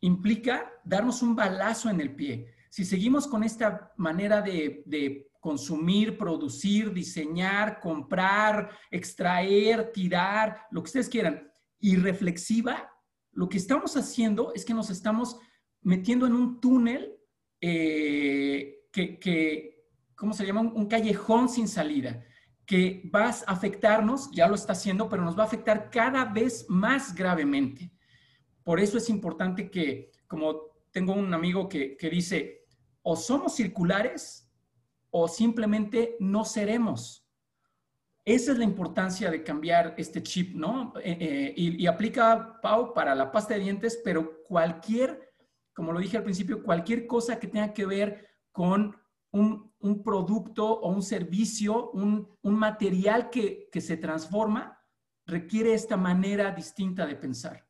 [0.00, 2.52] implica darnos un balazo en el pie.
[2.68, 10.86] Si seguimos con esta manera de, de consumir, producir, diseñar, comprar, extraer, tirar, lo que
[10.86, 12.88] ustedes quieran, y reflexiva,
[13.32, 15.40] lo que estamos haciendo es que nos estamos
[15.80, 17.16] metiendo en un túnel
[17.60, 20.60] eh, que, ¿cómo se llama?
[20.60, 22.22] Un, callejón sin salida,
[22.64, 26.66] que va a afectarnos, ya lo está haciendo, pero nos va a afectar cada vez
[26.68, 27.90] más gravemente.
[28.62, 32.64] Por eso es importante que, como tengo un amigo que, que dice,
[33.02, 34.51] o somos circulares
[35.12, 37.26] o simplemente no seremos.
[38.24, 40.92] Esa es la importancia de cambiar este chip, ¿no?
[41.02, 45.34] Eh, eh, y, aplica, Pau, para la pasta de dientes, pero cualquier,
[45.74, 48.96] como lo dije al principio, cualquier cosa que tenga que ver con
[49.32, 49.72] un,
[50.04, 54.78] producto o un servicio, un, material que, que se transforma,
[55.26, 57.66] requiere esta manera distinta de pensar.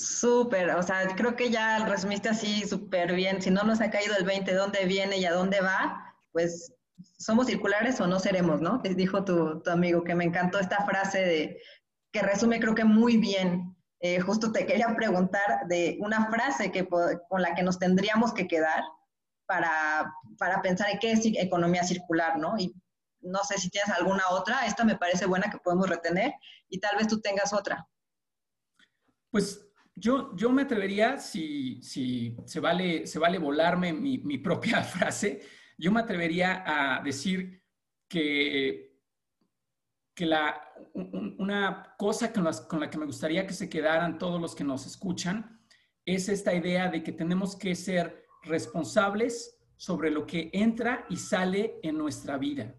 [0.00, 3.42] Súper, o sea, creo que ya resumiste así súper bien.
[3.42, 6.14] Si no nos ha caído el 20, ¿dónde viene y a dónde va?
[6.32, 6.72] Pues
[7.18, 8.78] somos circulares o no seremos, ¿no?
[8.78, 11.62] Dijo tu, amigo que me encantó esta frase de
[12.12, 13.76] que resume creo que muy bien.
[14.00, 18.48] Eh, justo te quería preguntar de una frase que, con la que nos tendríamos que
[18.48, 18.82] quedar
[19.44, 22.54] para, para pensar en qué es economía circular, ¿no?
[22.56, 22.74] Y
[23.20, 26.32] no sé si tienes alguna otra, esta me parece buena que podemos retener
[26.70, 27.86] y tal vez tú tengas otra.
[29.30, 29.69] Pues
[30.00, 35.42] yo, yo me atrevería, si, si se, vale, se vale volarme mi, propia frase,
[35.76, 37.62] yo me atrevería a decir
[38.08, 38.98] que,
[40.14, 40.60] que la,
[40.94, 44.64] una cosa con, las, con la que me gustaría que se quedaran todos los que
[44.64, 45.60] nos escuchan
[46.06, 51.78] es esta idea de que tenemos que ser responsables sobre lo que entra y sale
[51.82, 52.74] en nuestra vida.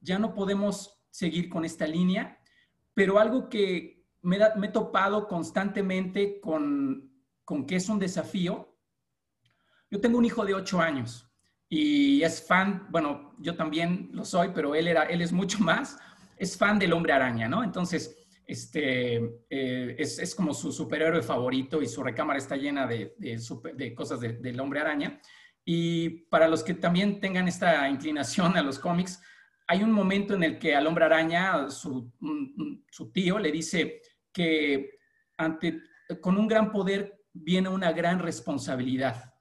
[0.00, 2.40] Ya no podemos seguir con esta línea,
[2.94, 7.10] pero algo que me, he topado constantemente con,
[7.44, 8.76] con que es un desafío.
[9.90, 11.30] Yo tengo un hijo de ocho años
[11.68, 15.98] y es fan, bueno, yo también lo soy, pero él, era, él es mucho más,
[16.36, 17.62] es fan del hombre araña, ¿no?
[17.62, 18.16] Entonces,
[18.46, 19.16] este,
[19.48, 24.58] eh, es, como su superhéroe favorito y su recámara está llena de, de, cosas del
[24.58, 25.20] hombre araña.
[25.64, 29.22] Y para los que también tengan esta inclinación a los cómics,
[29.68, 32.12] hay un momento en el que al hombre araña, su,
[32.90, 34.00] su tío, le dice
[34.32, 34.98] que
[36.20, 39.34] con un gran poder viene una gran responsabilidad.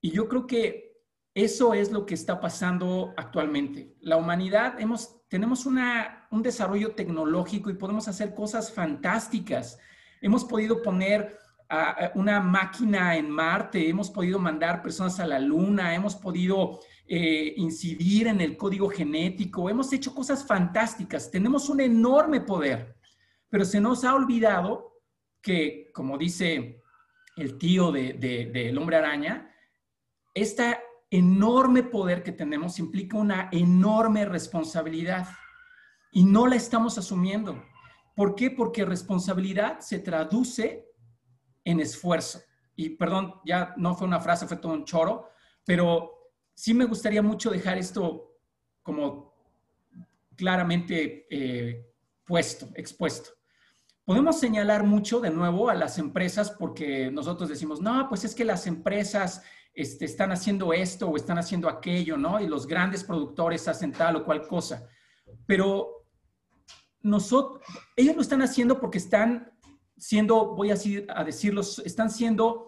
[0.00, 1.02] Y yo creo que
[1.34, 3.96] eso es lo que está pasando actualmente.
[4.00, 9.78] La humanidad hemos tenemos un desarrollo tecnológico y podemos hacer cosas fantásticas.
[10.20, 11.38] Hemos podido poner
[12.14, 18.26] una máquina en Marte, hemos podido mandar personas a la Luna, hemos podido eh, incidir
[18.26, 22.96] en el código genético, hemos hecho cosas fantásticas, tenemos un enorme poder,
[23.48, 25.02] pero se nos ha olvidado
[25.40, 26.82] que, como dice
[27.36, 29.54] el tío del de, hombre araña,
[30.34, 30.80] esta
[31.10, 35.28] enorme poder que tenemos implica una enorme responsabilidad
[36.12, 37.62] y no la estamos asumiendo.
[38.14, 38.50] ¿Por qué?
[38.50, 40.86] Porque responsabilidad se traduce
[41.64, 42.40] en esfuerzo.
[42.74, 45.30] Y perdón, ya no fue una frase, fue todo un choro,
[45.64, 48.40] pero sí me gustaría mucho dejar esto
[48.82, 49.34] como
[50.36, 51.92] claramente eh,
[52.24, 53.37] puesto, expuesto.
[54.08, 58.42] Podemos señalar mucho de nuevo a las empresas porque nosotros decimos, no, pues es que
[58.42, 59.42] las empresas
[59.74, 62.40] este, están haciendo esto o están haciendo aquello, ¿no?
[62.40, 64.88] Y los grandes productores hacen tal o cual cosa.
[65.44, 66.06] Pero
[67.02, 67.60] nosotros,
[67.96, 69.52] ellos lo están haciendo porque están
[69.98, 70.76] siendo, voy a,
[71.14, 72.64] a decirlo, están siendo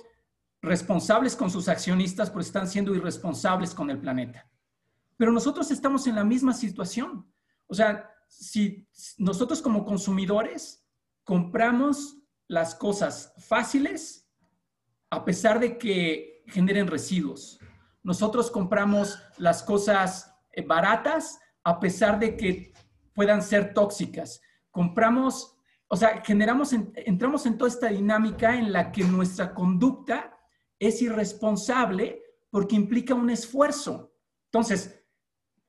[0.61, 4.47] responsables con sus accionistas, porque están siendo irresponsables con el planeta.
[5.17, 7.33] Pero nosotros estamos en la misma situación.
[7.67, 8.87] O sea, si
[9.17, 10.80] nosotros como consumidores
[11.25, 12.19] compramos
[12.49, 14.29] las cosas fáciles,
[15.11, 17.59] a pesar de que generen residuos.
[18.03, 22.73] Nosotros compramos las cosas eh, baratas a pesar de que
[23.13, 24.41] puedan ser tóxicas.
[24.71, 25.57] Compramos,
[25.89, 30.39] o sea, generamos, entramos en toda esta dinámica en la que nuestra conducta
[30.79, 34.15] es irresponsable porque implica un esfuerzo.
[34.47, 35.05] Entonces,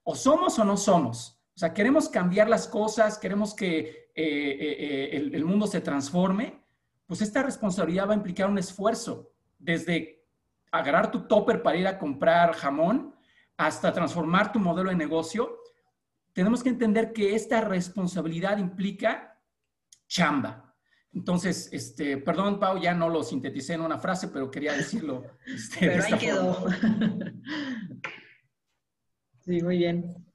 [0.04, 1.42] o somos o no somos.
[1.56, 6.62] O sea, queremos cambiar las cosas, queremos que eh, eh, el, el mundo se transforme,
[7.06, 10.26] pues esta responsabilidad va a implicar un esfuerzo, desde
[10.72, 13.16] agarrar tu topper para ir a comprar jamón
[13.58, 15.60] hasta transformar tu modelo de negocio,
[16.34, 19.40] tenemos que entender que esta responsabilidad implica
[20.08, 20.76] chamba.
[21.14, 25.26] Entonces, este, perdón, Pau, ya no lo sinteticé en una frase, pero quería decirlo.
[25.46, 26.66] Este, pero ahí quedó.
[29.42, 30.26] sí, muy bien.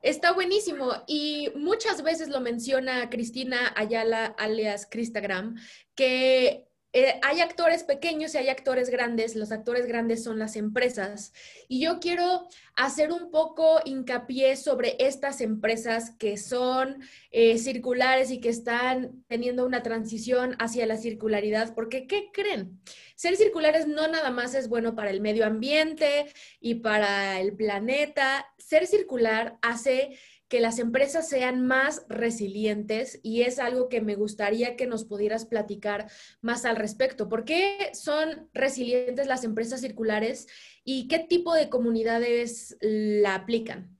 [0.00, 5.56] Está buenísimo y muchas veces lo menciona Cristina Ayala, alias Cristagram,
[5.96, 9.36] que eh, hay actores pequeños y hay actores grandes.
[9.36, 11.34] Los actores grandes son las empresas.
[11.68, 18.40] Y yo quiero hacer un poco hincapié sobre estas empresas que son eh, circulares y
[18.40, 21.74] que están teniendo una transición hacia la circularidad.
[21.74, 22.80] Porque, ¿qué creen?
[23.16, 28.46] Ser circulares no nada más es bueno para el medio ambiente y para el planeta.
[28.68, 34.76] Ser circular hace que las empresas sean más resilientes y es algo que me gustaría
[34.76, 36.10] que nos pudieras platicar
[36.42, 37.30] más al respecto.
[37.30, 40.48] ¿Por qué son resilientes las empresas circulares
[40.84, 43.96] y qué tipo de comunidades la aplican?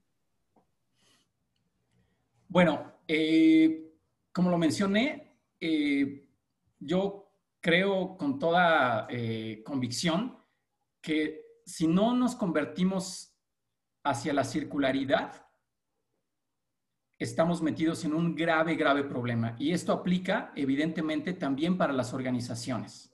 [2.46, 3.90] Bueno, eh,
[4.32, 6.28] como lo mencioné, eh,
[6.78, 10.36] yo creo con toda eh, convicción
[11.00, 13.27] que si no nos convertimos
[14.05, 15.46] hacia la circularidad,
[17.18, 19.57] estamos metidos en un grave, grave problema.
[19.59, 23.12] Y esto aplica evidentemente también para las organizaciones.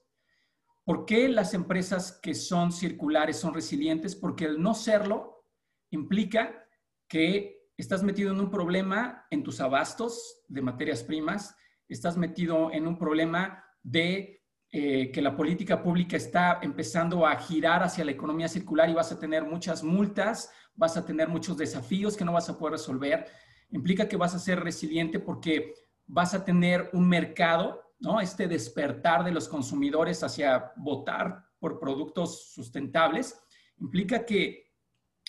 [0.84, 4.14] ¿Por qué las empresas que son circulares son resilientes?
[4.14, 5.46] Porque el no serlo
[5.90, 6.68] implica
[7.08, 11.56] que estás metido en un problema en tus abastos de materias primas,
[11.88, 14.43] estás metido en un problema de
[14.76, 19.12] eh, que la política pública está empezando a girar hacia la economía circular y vas
[19.12, 23.24] a tener muchas multas, vas a tener muchos desafíos que no vas a poder resolver
[23.70, 25.74] implica que vas a ser resiliente porque
[26.06, 28.20] vas a tener un mercado, ¿no?
[28.20, 33.40] Este despertar de los consumidores hacia votar por productos sustentables,
[33.78, 34.72] implica que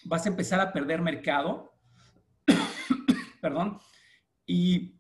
[0.05, 1.71] vas a empezar a perder mercado,
[3.41, 3.77] perdón,
[4.45, 4.99] y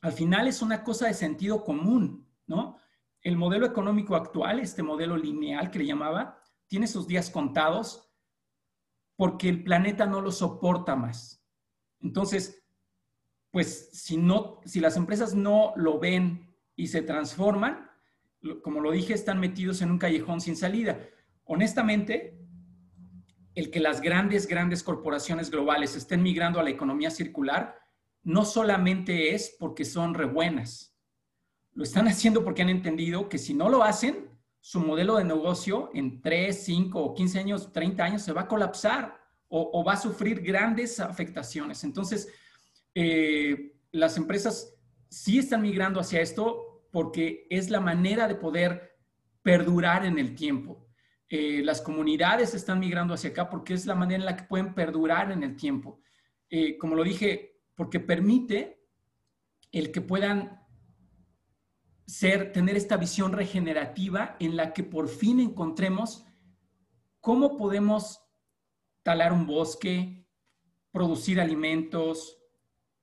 [0.00, 2.78] al final es una cosa de sentido común, ¿no?
[3.24, 8.10] El modelo económico actual, este modelo lineal que le llamaba, tiene sus días contados
[9.16, 11.42] porque el planeta no lo soporta más.
[12.00, 12.62] Entonces,
[13.50, 17.90] pues si, no, si las empresas no lo ven y se transforman,
[18.62, 21.00] como lo dije, están metidos en un callejón sin salida.
[21.44, 22.38] Honestamente,
[23.54, 27.78] el que las grandes, grandes corporaciones globales estén migrando a la economía circular
[28.22, 30.93] no solamente es porque son re buenas,
[31.74, 35.90] lo están haciendo porque han entendido que si no lo hacen, su modelo de negocio
[35.92, 39.96] en 3, 5 o 15 años, 30 años se va a colapsar o, va a
[39.96, 41.84] sufrir grandes afectaciones.
[41.84, 42.28] Entonces,
[42.94, 44.74] eh, las empresas
[45.08, 48.96] sí están migrando hacia esto porque es la manera de poder
[49.42, 50.88] perdurar en el tiempo.
[51.28, 54.74] Eh, las comunidades están migrando hacia acá porque es la manera en la que pueden
[54.74, 56.00] perdurar en el tiempo.
[56.48, 58.82] Eh, como lo dije, porque permite
[59.70, 60.63] el que puedan
[62.06, 66.26] ser, tener esta visión regenerativa en la que por fin encontremos
[67.20, 68.20] cómo podemos
[69.02, 70.26] talar un bosque,
[70.90, 72.38] producir alimentos,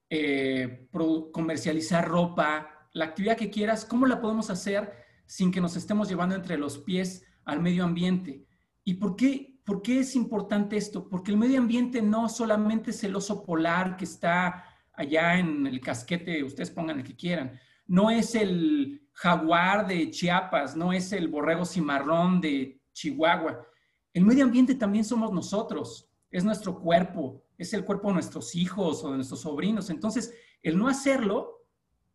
[0.10, 0.90] eh,
[1.32, 4.92] comercializar ropa, la actividad que quieras, ¿cómo la podemos hacer
[5.26, 8.46] sin que nos estemos llevando entre los pies al medio ambiente?
[8.84, 11.08] ¿Y por qué, por qué es importante esto?
[11.08, 15.80] Porque el medio ambiente no solamente es el oso polar que está allá en el
[15.80, 21.28] casquete, ustedes pongan el que quieran, no es el jaguar de Chiapas, no es el
[21.28, 23.66] borrego cimarrón de Chihuahua.
[24.14, 29.04] El medio ambiente también somos nosotros, es nuestro cuerpo, es el cuerpo de nuestros hijos
[29.04, 29.90] o de nuestros sobrinos.
[29.90, 31.66] Entonces, el no hacerlo,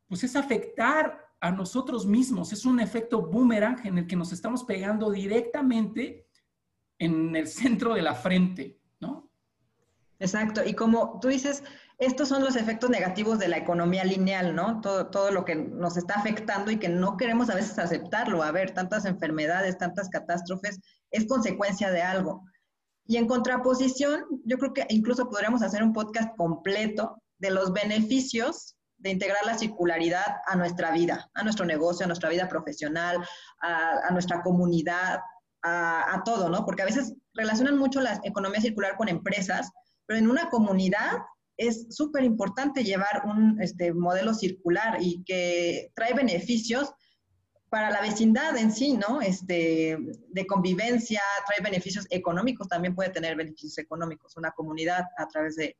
[0.07, 4.64] pues es afectar a nosotros mismos, es un efecto boomerang en el que nos estamos
[4.64, 6.27] pegando directamente
[6.99, 9.31] en el centro de la frente, ¿no?
[10.19, 11.62] Exacto, y como tú dices,
[11.99, 14.80] estos son los efectos negativos de la economía lineal, ¿no?
[14.82, 18.42] Todo, todo lo que nos está afectando y que no queremos a veces aceptarlo.
[18.42, 20.78] A ver, tantas enfermedades, tantas catástrofes,
[21.11, 22.44] es consecuencia de algo.
[23.07, 28.76] Y en contraposición, yo creo que incluso podríamos hacer un podcast completo de los beneficios
[28.99, 33.24] de integrar la circularidad a nuestra vida, a nuestro negocio, a nuestra vida profesional,
[33.61, 35.20] a, nuestra comunidad,
[35.62, 36.64] a, a, todo, ¿no?
[36.64, 39.70] Porque a veces relacionan mucho la economía circular con empresas,
[40.07, 41.18] pero en una comunidad
[41.57, 46.92] es súper importante llevar un este, modelo circular y que trae beneficios
[47.68, 49.20] para la vecindad en sí, ¿no?
[49.20, 49.98] Este,
[50.28, 54.36] de convivencia, trae beneficios económicos, también puede tener beneficios económicos.
[54.36, 55.76] Una comunidad a través de,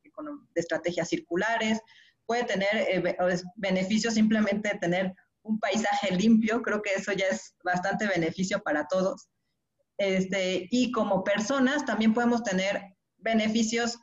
[0.55, 1.81] estrategias circulares
[2.27, 3.17] puede tener eh,
[3.57, 8.87] beneficios simplemente de tener un paisaje limpio, creo que eso ya es bastante beneficio para
[8.89, 9.29] todos.
[9.97, 12.83] Este, y como personas también podemos tener
[13.19, 13.99] beneficios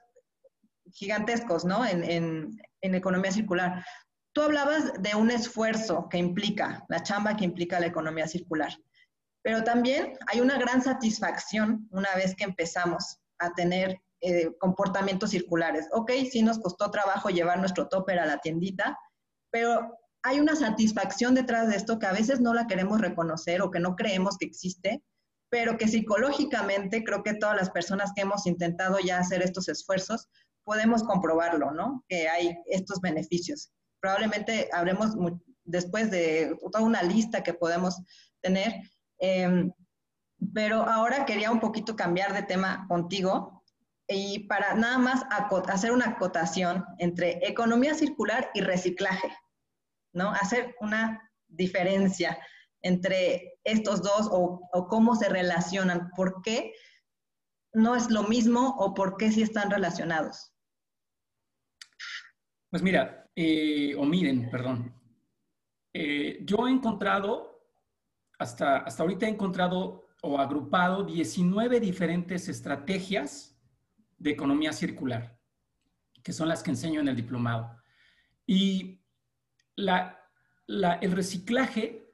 [0.94, 1.86] gigantescos, ¿no?
[1.86, 2.04] En,
[2.82, 3.86] en, economía circular.
[4.34, 8.74] Tú hablabas de un esfuerzo que implica, la chamba que implica la economía circular,
[9.44, 15.88] pero también hay una gran satisfacción una vez que empezamos a tener eh, comportamientos circulares.
[15.92, 18.98] Ok, sí nos costó trabajo llevar nuestro topper a la tiendita,
[19.52, 23.70] pero hay una satisfacción detrás de esto que a veces no la queremos reconocer o
[23.70, 25.04] que no creemos que existe,
[25.50, 30.30] pero que psicológicamente creo que todas las personas que hemos intentado ya hacer estos esfuerzos
[30.64, 32.04] podemos comprobarlo, ¿no?
[32.08, 33.72] Que hay estos beneficios.
[34.00, 35.16] Probablemente habremos
[35.64, 38.02] después de toda una lista que podemos
[38.42, 38.74] tener,
[39.20, 39.72] em,
[40.54, 43.64] pero ahora quería un poquito cambiar de tema contigo
[44.08, 45.24] y para nada más
[45.70, 49.34] hacer una acotación entre economía circular y reciclaje,
[50.14, 50.32] ¿no?
[50.32, 52.38] Hacer una diferencia
[52.82, 56.74] entre estos dos o, o cómo se relacionan, por qué
[57.74, 60.53] no es lo mismo o por qué sí están relacionados.
[62.74, 64.92] Pues mira, eh, o miren, perdón.
[65.94, 67.68] Eh, yo he encontrado,
[68.40, 73.56] hasta, hasta ahorita he encontrado o agrupado 19 diferentes estrategias
[74.18, 75.40] de economía circular,
[76.24, 77.78] que son las que enseño en el diplomado.
[78.48, 79.00] Y
[79.78, 82.12] el reciclaje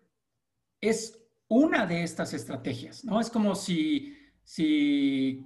[0.82, 3.22] es una de estas estrategias, ¿no?
[3.22, 5.42] Es como si, si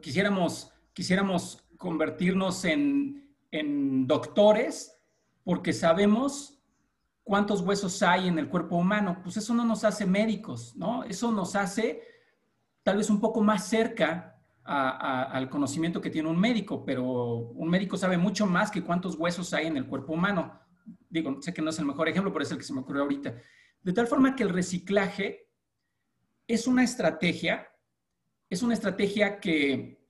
[0.00, 3.23] quisiéramos, quisiéramos convertirnos en
[3.54, 5.00] en doctores
[5.44, 6.60] porque sabemos
[7.22, 9.20] cuántos huesos hay en el cuerpo humano.
[9.22, 11.04] Pues eso no nos hace médicos, ¿no?
[11.04, 12.02] Eso nos hace
[12.82, 14.30] tal vez un poco más cerca
[14.64, 19.52] al conocimiento que tiene un médico, pero un médico sabe mucho más que cuántos huesos
[19.52, 20.58] hay en el cuerpo humano.
[21.08, 23.02] Digo, sé que no es el mejor ejemplo, pero es el que se me ocurrió
[23.02, 23.34] ahorita.
[23.82, 25.50] De tal forma que el reciclaje
[26.48, 27.68] es una estrategia,
[28.50, 30.02] es una estrategia que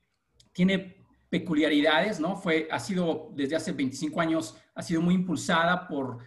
[0.53, 1.04] tiene
[1.35, 2.37] peculiaridades, ¿no?
[2.37, 6.19] Fue, ha sido desde hace 25 años, ha sido muy impulsada por,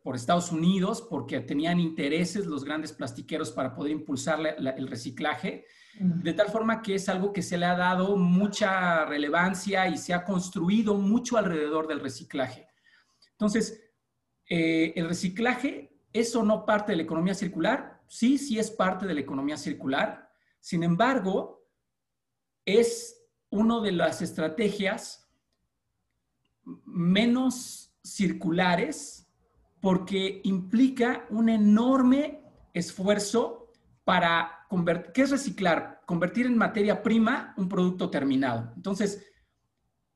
[0.00, 5.66] por Estados Unidos porque tenían intereses los grandes plastiqueros para poder impulsar el reciclaje,
[5.98, 10.14] de tal forma que es algo que se le ha dado mucha relevancia y se
[10.14, 12.68] ha construido mucho alrededor del reciclaje.
[13.32, 13.82] Entonces,
[14.48, 18.02] eh, el reciclaje, ¿es o no parte de la economía circular?
[18.06, 20.30] Sí, sí es parte de la economía circular.
[20.60, 21.66] Sin embargo,
[22.64, 23.23] es
[23.54, 25.30] una de las estrategias
[26.84, 29.30] menos circulares
[29.80, 32.42] porque implica un enorme
[32.72, 33.70] esfuerzo
[34.02, 36.00] para convertir, ¿qué es reciclar?
[36.04, 38.72] Convertir en materia prima un producto terminado.
[38.74, 39.24] Entonces,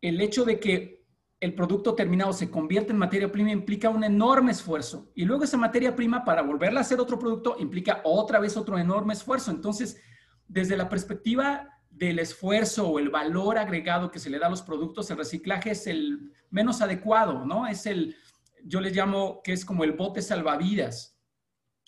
[0.01, 1.07] el hecho de que
[1.39, 5.12] el producto terminado se convierte en materia prima implica un enorme esfuerzo.
[5.14, 8.76] Y luego esa materia prima, para volverla a hacer otro producto, implica otra vez otro
[8.78, 9.53] enorme esfuerzo.
[9.53, 10.03] Entonces,
[10.49, 14.62] desde la perspectiva del esfuerzo o el valor agregado que se le da a los
[14.62, 17.66] productos, el reciclaje es el menos adecuado, ¿no?
[17.66, 18.16] Es el,
[18.64, 21.18] yo les llamo que es como el bote salvavidas.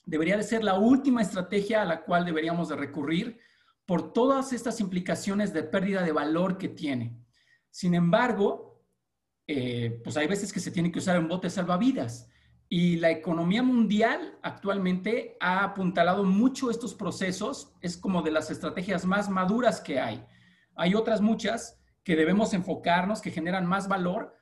[0.04, 3.38] Debería de ser la última estrategia a la cual deberíamos de recurrir
[3.86, 7.16] por todas estas implicaciones de pérdida de valor que tiene.
[7.70, 8.82] Sin embargo,
[9.46, 12.28] eh, pues hay veces que se tiene que usar un bote salvavidas.
[12.72, 19.04] Y la economía mundial actualmente ha apuntalado mucho estos procesos, es como de las estrategias
[19.04, 20.24] más maduras que hay.
[20.76, 24.36] Hay otras muchas que debemos enfocarnos, que generan más valor,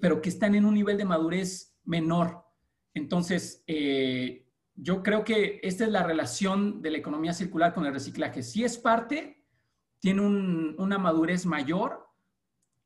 [0.00, 2.46] pero que están en un nivel de madurez menor.
[2.94, 7.92] Entonces, eh, yo creo que esta es la relación de la economía circular con el
[7.92, 8.42] reciclaje.
[8.42, 9.44] Si es parte,
[9.98, 12.08] tiene una madurez mayor,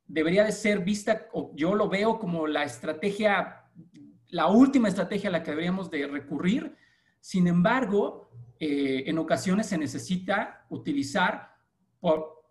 [0.07, 3.65] debería de ser vista, yo lo veo como la estrategia
[4.29, 6.77] la última estrategia a la que deberíamos de recurrir.
[7.21, 11.57] Sin embargo, eh, en ocasiones se necesita utilizar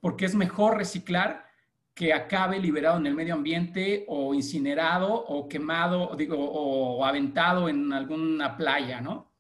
[0.02, 1.46] porque es mejor reciclar
[1.94, 7.92] que acabe liberado en el medio ambiente o incinerado o quemado digo, o aventado en
[7.92, 9.32] alguna playa, ¿no?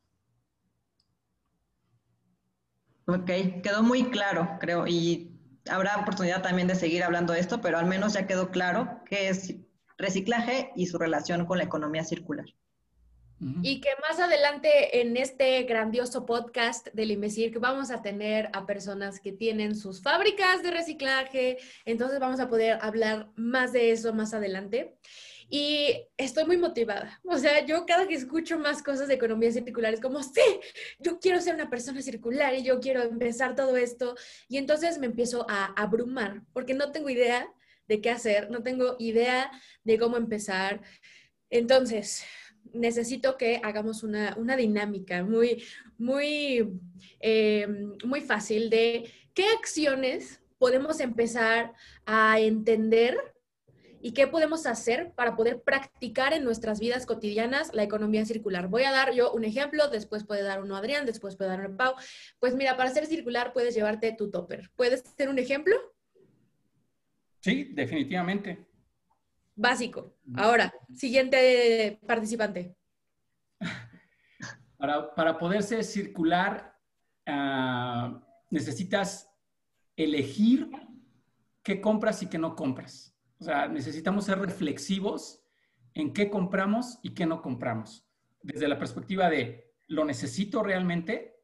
[3.05, 3.29] Ok,
[3.63, 7.85] quedó muy claro, creo, y habrá oportunidad también de seguir hablando de esto, pero al
[7.85, 9.55] menos ya quedó claro que es
[9.97, 12.45] reciclaje y su relación con la economía circular.
[13.61, 19.19] Y que más adelante en este grandioso podcast del IMECIRC vamos a tener a personas
[19.19, 24.33] que tienen sus fábricas de reciclaje, entonces vamos a poder hablar más de eso más
[24.33, 24.97] adelante.
[25.49, 27.21] Y estoy muy motivada.
[27.23, 30.41] O sea, yo cada que escucho más cosas de economía circular es como, sí,
[30.99, 34.15] yo quiero ser una persona circular y yo quiero empezar todo esto.
[34.49, 37.47] Y entonces me empiezo a abrumar porque no tengo idea
[37.88, 39.51] de qué hacer, no tengo idea
[39.83, 40.81] de cómo empezar.
[41.49, 42.23] Entonces,
[42.73, 45.63] necesito que hagamos una, dinámica muy,
[45.97, 46.79] muy,
[47.19, 47.67] eh,
[48.03, 51.73] muy fácil de qué acciones podemos empezar
[52.05, 53.17] a entender
[53.99, 58.67] y qué podemos hacer para poder practicar en nuestras vidas cotidianas la economía circular.
[58.67, 61.77] Voy a dar yo un ejemplo, después puede dar uno Adrián, después puede dar uno
[61.77, 61.95] Pau.
[62.39, 64.71] Pues mira, para ser circular puedes llevarte tu topper.
[64.75, 65.75] ¿Puedes hacer un ejemplo?
[67.47, 68.67] Sí, definitivamente.
[69.55, 70.17] Básico.
[70.35, 72.75] Ahora, siguiente participante.
[74.77, 76.77] Para, poderse circular,
[77.25, 79.33] ah, necesitas
[79.95, 80.69] elegir
[81.63, 83.17] qué compras y qué no compras.
[83.39, 85.41] O sea, necesitamos ser reflexivos
[85.93, 88.05] en qué compramos y qué no compramos.
[88.41, 91.39] Desde la perspectiva de, ¿lo necesito realmente?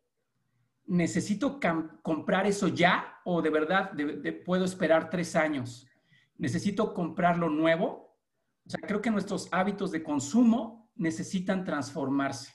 [0.86, 1.62] ¿Necesito
[2.02, 3.94] comprar eso ya o de verdad
[4.46, 5.88] puedo esperar tres años?
[6.44, 8.20] Necesito comprar lo nuevo.
[8.66, 12.54] O sea, creo que nuestros hábitos de consumo necesitan transformarse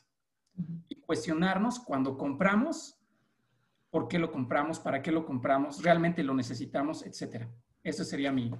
[0.89, 3.01] y cuestionarnos cuando compramos,
[3.91, 7.51] por qué lo compramos, para qué lo compramos, realmente lo necesitamos, etcétera.
[7.83, 8.51] Eso sería mi.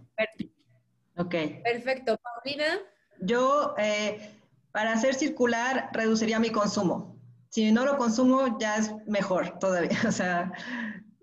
[1.17, 1.35] Ok.
[1.63, 2.19] Perfecto.
[2.23, 2.79] Paulina.
[3.21, 4.31] Yo, eh,
[4.73, 7.21] para hacer circular, reduciría mi consumo.
[7.51, 9.91] Si no lo consumo, ya es mejor todavía.
[10.09, 10.53] O sea,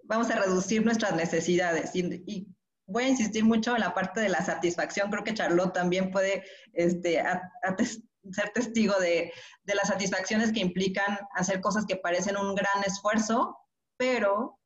[0.04, 1.96] vamos a reducir nuestras necesidades.
[1.96, 2.55] y
[2.88, 5.10] voy a insistir mucho en la parte de la satisfacción.
[5.10, 7.24] Creo que Charlotte también puede este,
[8.32, 9.32] ser testigo de,
[9.64, 13.58] de, las satisfacciones que implican hacer cosas que parecen un gran esfuerzo,
[13.98, 14.60] pero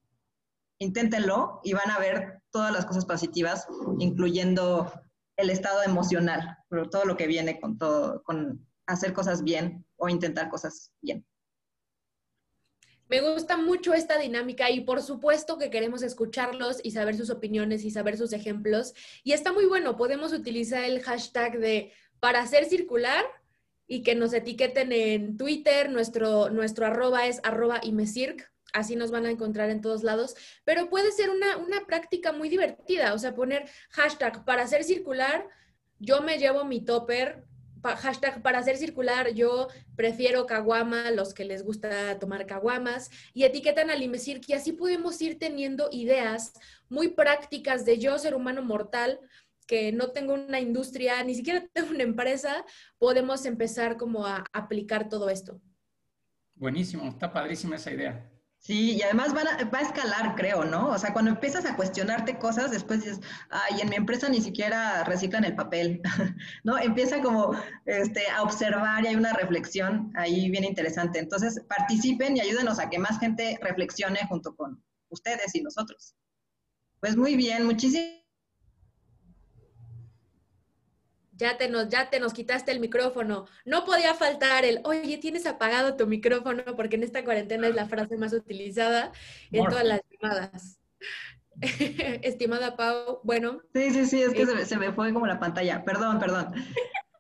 [0.80, 3.68] inténtenlo y van a ver todas las cosas positivas,
[4.00, 4.92] incluyendo
[5.38, 6.58] el estado emocional,
[6.92, 11.26] todo lo que viene con todo, con hacer cosas bien o intentar cosas bien.
[13.10, 17.84] Me gusta mucho esta dinámica y por supuesto que queremos escucharlos y saber sus opiniones
[17.84, 18.94] y saber sus ejemplos.
[19.24, 23.26] Y está muy bueno, podemos utilizar el hashtag de para hacer circular
[23.88, 27.82] y que nos etiqueten en Twitter, nuestro, nuestro arroba es arroba
[28.74, 32.50] así nos van a encontrar en todos lados, pero puede ser una, una práctica muy
[32.50, 35.48] divertida, o sea, poner hashtag para hacer circular,
[35.98, 37.49] yo me llevo mi topper
[37.84, 43.90] hashtag para ser circular, yo prefiero caguama, los que les gusta tomar caguamas, y etiquetan
[43.90, 46.54] al Imesir, que así podemos ir teniendo ideas
[46.90, 49.20] muy prácticas de yo, ser humano mortal,
[49.68, 52.66] que no tengo una industria, ni siquiera tengo una empresa,
[52.98, 55.62] podemos empezar como a aplicar todo esto.
[56.56, 58.30] Buenísimo, está padrísima esa idea.
[58.62, 59.42] Sí, y además va
[59.80, 60.90] a escalar, creo, ¿no?
[60.90, 65.04] O sea, cuando empiezas a cuestionarte cosas, después dices, ay, en mi empresa ni siquiera
[65.06, 66.02] reciclan el papel,
[66.66, 66.78] ¿no?
[66.78, 67.54] Empieza como
[67.86, 71.20] este, a observar y hay una reflexión ahí bien interesante.
[71.20, 76.16] Entonces, participen y ayúdenos a que más gente reflexione junto con ustedes y nosotros.
[77.00, 78.20] Pues muy bien, muchísimas
[81.40, 83.46] ya te nos, ya te nos quitaste el micrófono.
[83.66, 87.88] No podía faltar el, oye, tienes apagado tu micrófono, porque en esta cuarentena es la
[87.88, 89.12] frase más utilizada
[89.52, 90.80] en todas las llamadas.
[92.22, 93.62] Estimada Pau, bueno.
[93.74, 95.84] Sí, sí, sí, es que se, me fue como la pantalla.
[95.86, 96.54] Perdón, perdón.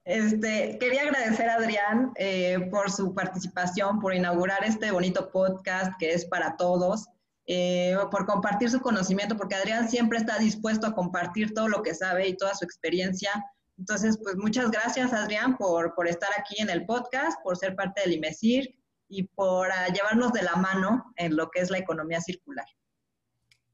[0.04, 6.14] Este, quería agradecer a Adrián eh, por su participación, por inaugurar este bonito podcast que
[6.14, 7.08] es para todos,
[7.48, 11.94] eh, por compartir su conocimiento, porque Adrián siempre está dispuesto a compartir todo lo que
[11.94, 13.32] sabe y toda su experiencia
[13.80, 18.02] entonces, pues muchas gracias, Adrián, por, por estar aquí en el podcast, por ser parte
[18.02, 18.76] del IMESIR
[19.08, 22.66] y por uh, llevarnos de la mano en lo que es la economía circular.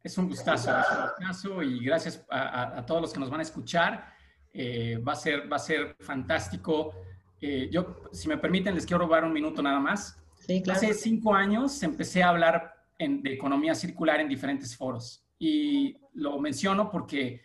[0.03, 3.39] Es un gustazo, es un gustazo y gracias a, a, todos los que nos van
[3.39, 4.13] a escuchar.
[4.53, 6.93] Eh, va, a ser, va a ser fantástico.
[7.41, 10.21] Eh, yo, si me permiten, les quiero robar un minuto nada más.
[10.45, 10.77] Sí, claro.
[10.77, 16.39] Hace cinco años empecé a hablar en, de economía circular en diferentes foros y lo
[16.39, 17.41] menciono porque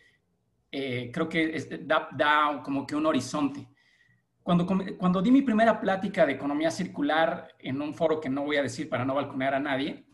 [0.71, 3.67] eh, creo que da, como que un horizonte.
[4.41, 4.65] Cuando,
[4.97, 8.63] cuando di mi primera plática de economía circular en un foro que no voy a
[8.63, 10.05] decir para no balconear a nadie,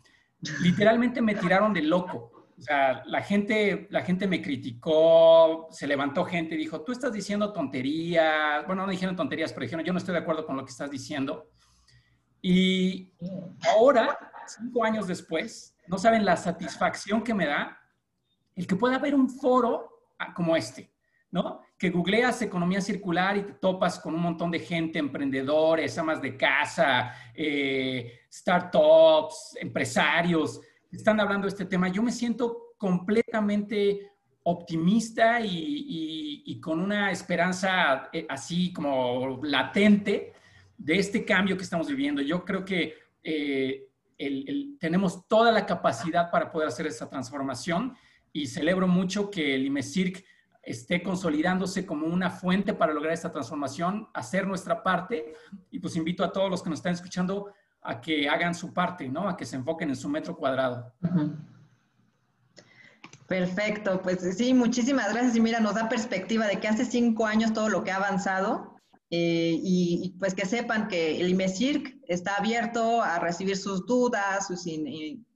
[0.61, 2.31] literalmente me tiraron de loco.
[2.57, 7.13] O sea, la gente, la gente me criticó, se levantó gente y dijo, tú estás
[7.13, 8.65] diciendo tonterías.
[8.65, 10.89] Bueno, no dijeron tonterías, pero dijeron, yo no estoy de acuerdo con lo que estás
[10.89, 11.51] diciendo.
[12.41, 13.13] Y
[13.75, 17.77] ahora, cinco años después, no saben la satisfacción que me da
[18.55, 19.96] el que pueda haber un foro
[20.35, 20.91] como este,
[21.31, 21.61] ¿no?
[21.77, 26.35] Que googleas economía circular y te topas con un montón de gente, emprendedores, amas de
[26.35, 30.61] casa, eh, startups, empresarios,
[30.91, 31.89] están hablando de este tema.
[31.89, 34.11] Yo me siento completamente
[34.43, 40.33] optimista y, con una esperanza eh, así como latente
[40.77, 42.21] de este cambio que estamos viviendo.
[42.21, 43.89] Yo creo que eh,
[44.79, 47.95] tenemos toda la capacidad para poder hacer esa transformación
[48.37, 50.23] y celebro mucho que el IMECIRC
[50.61, 55.33] esté consolidándose como una fuente para lograr esta transformación, hacer nuestra parte
[55.71, 59.09] y pues invito a todos los que nos están escuchando a que hagan su parte,
[59.09, 59.27] ¿no?
[59.27, 60.93] A que se enfoquen en su metro cuadrado.
[63.27, 67.53] Perfecto, pues sí, muchísimas gracias y mira, nos da perspectiva de que hace cinco años
[67.53, 68.75] todo lo que ha avanzado
[69.09, 74.63] eh, y, pues que sepan que el IMECIRC está abierto a recibir sus dudas, sus,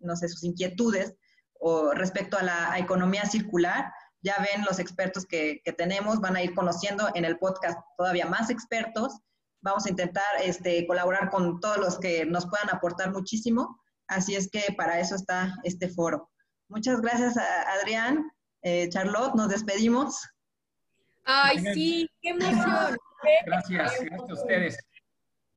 [0.02, 1.16] no sé, sus inquietudes
[1.62, 3.94] o respecto a la economía circular.
[4.24, 8.50] Ya ven los expertos que, tenemos, van a ir conociendo en el podcast todavía más
[8.50, 9.20] expertos.
[9.62, 13.80] Vamos a intentar este, colaborar con todos los que nos puedan aportar muchísimo.
[14.08, 16.30] Así es que para eso está este foro.
[16.68, 18.32] Muchas gracias, a Adrián.
[18.64, 20.20] Eh, Charlotte, nos despedimos.
[21.26, 22.98] Ay, sí, qué emoción.
[23.46, 24.78] Gracias, gracias a ustedes.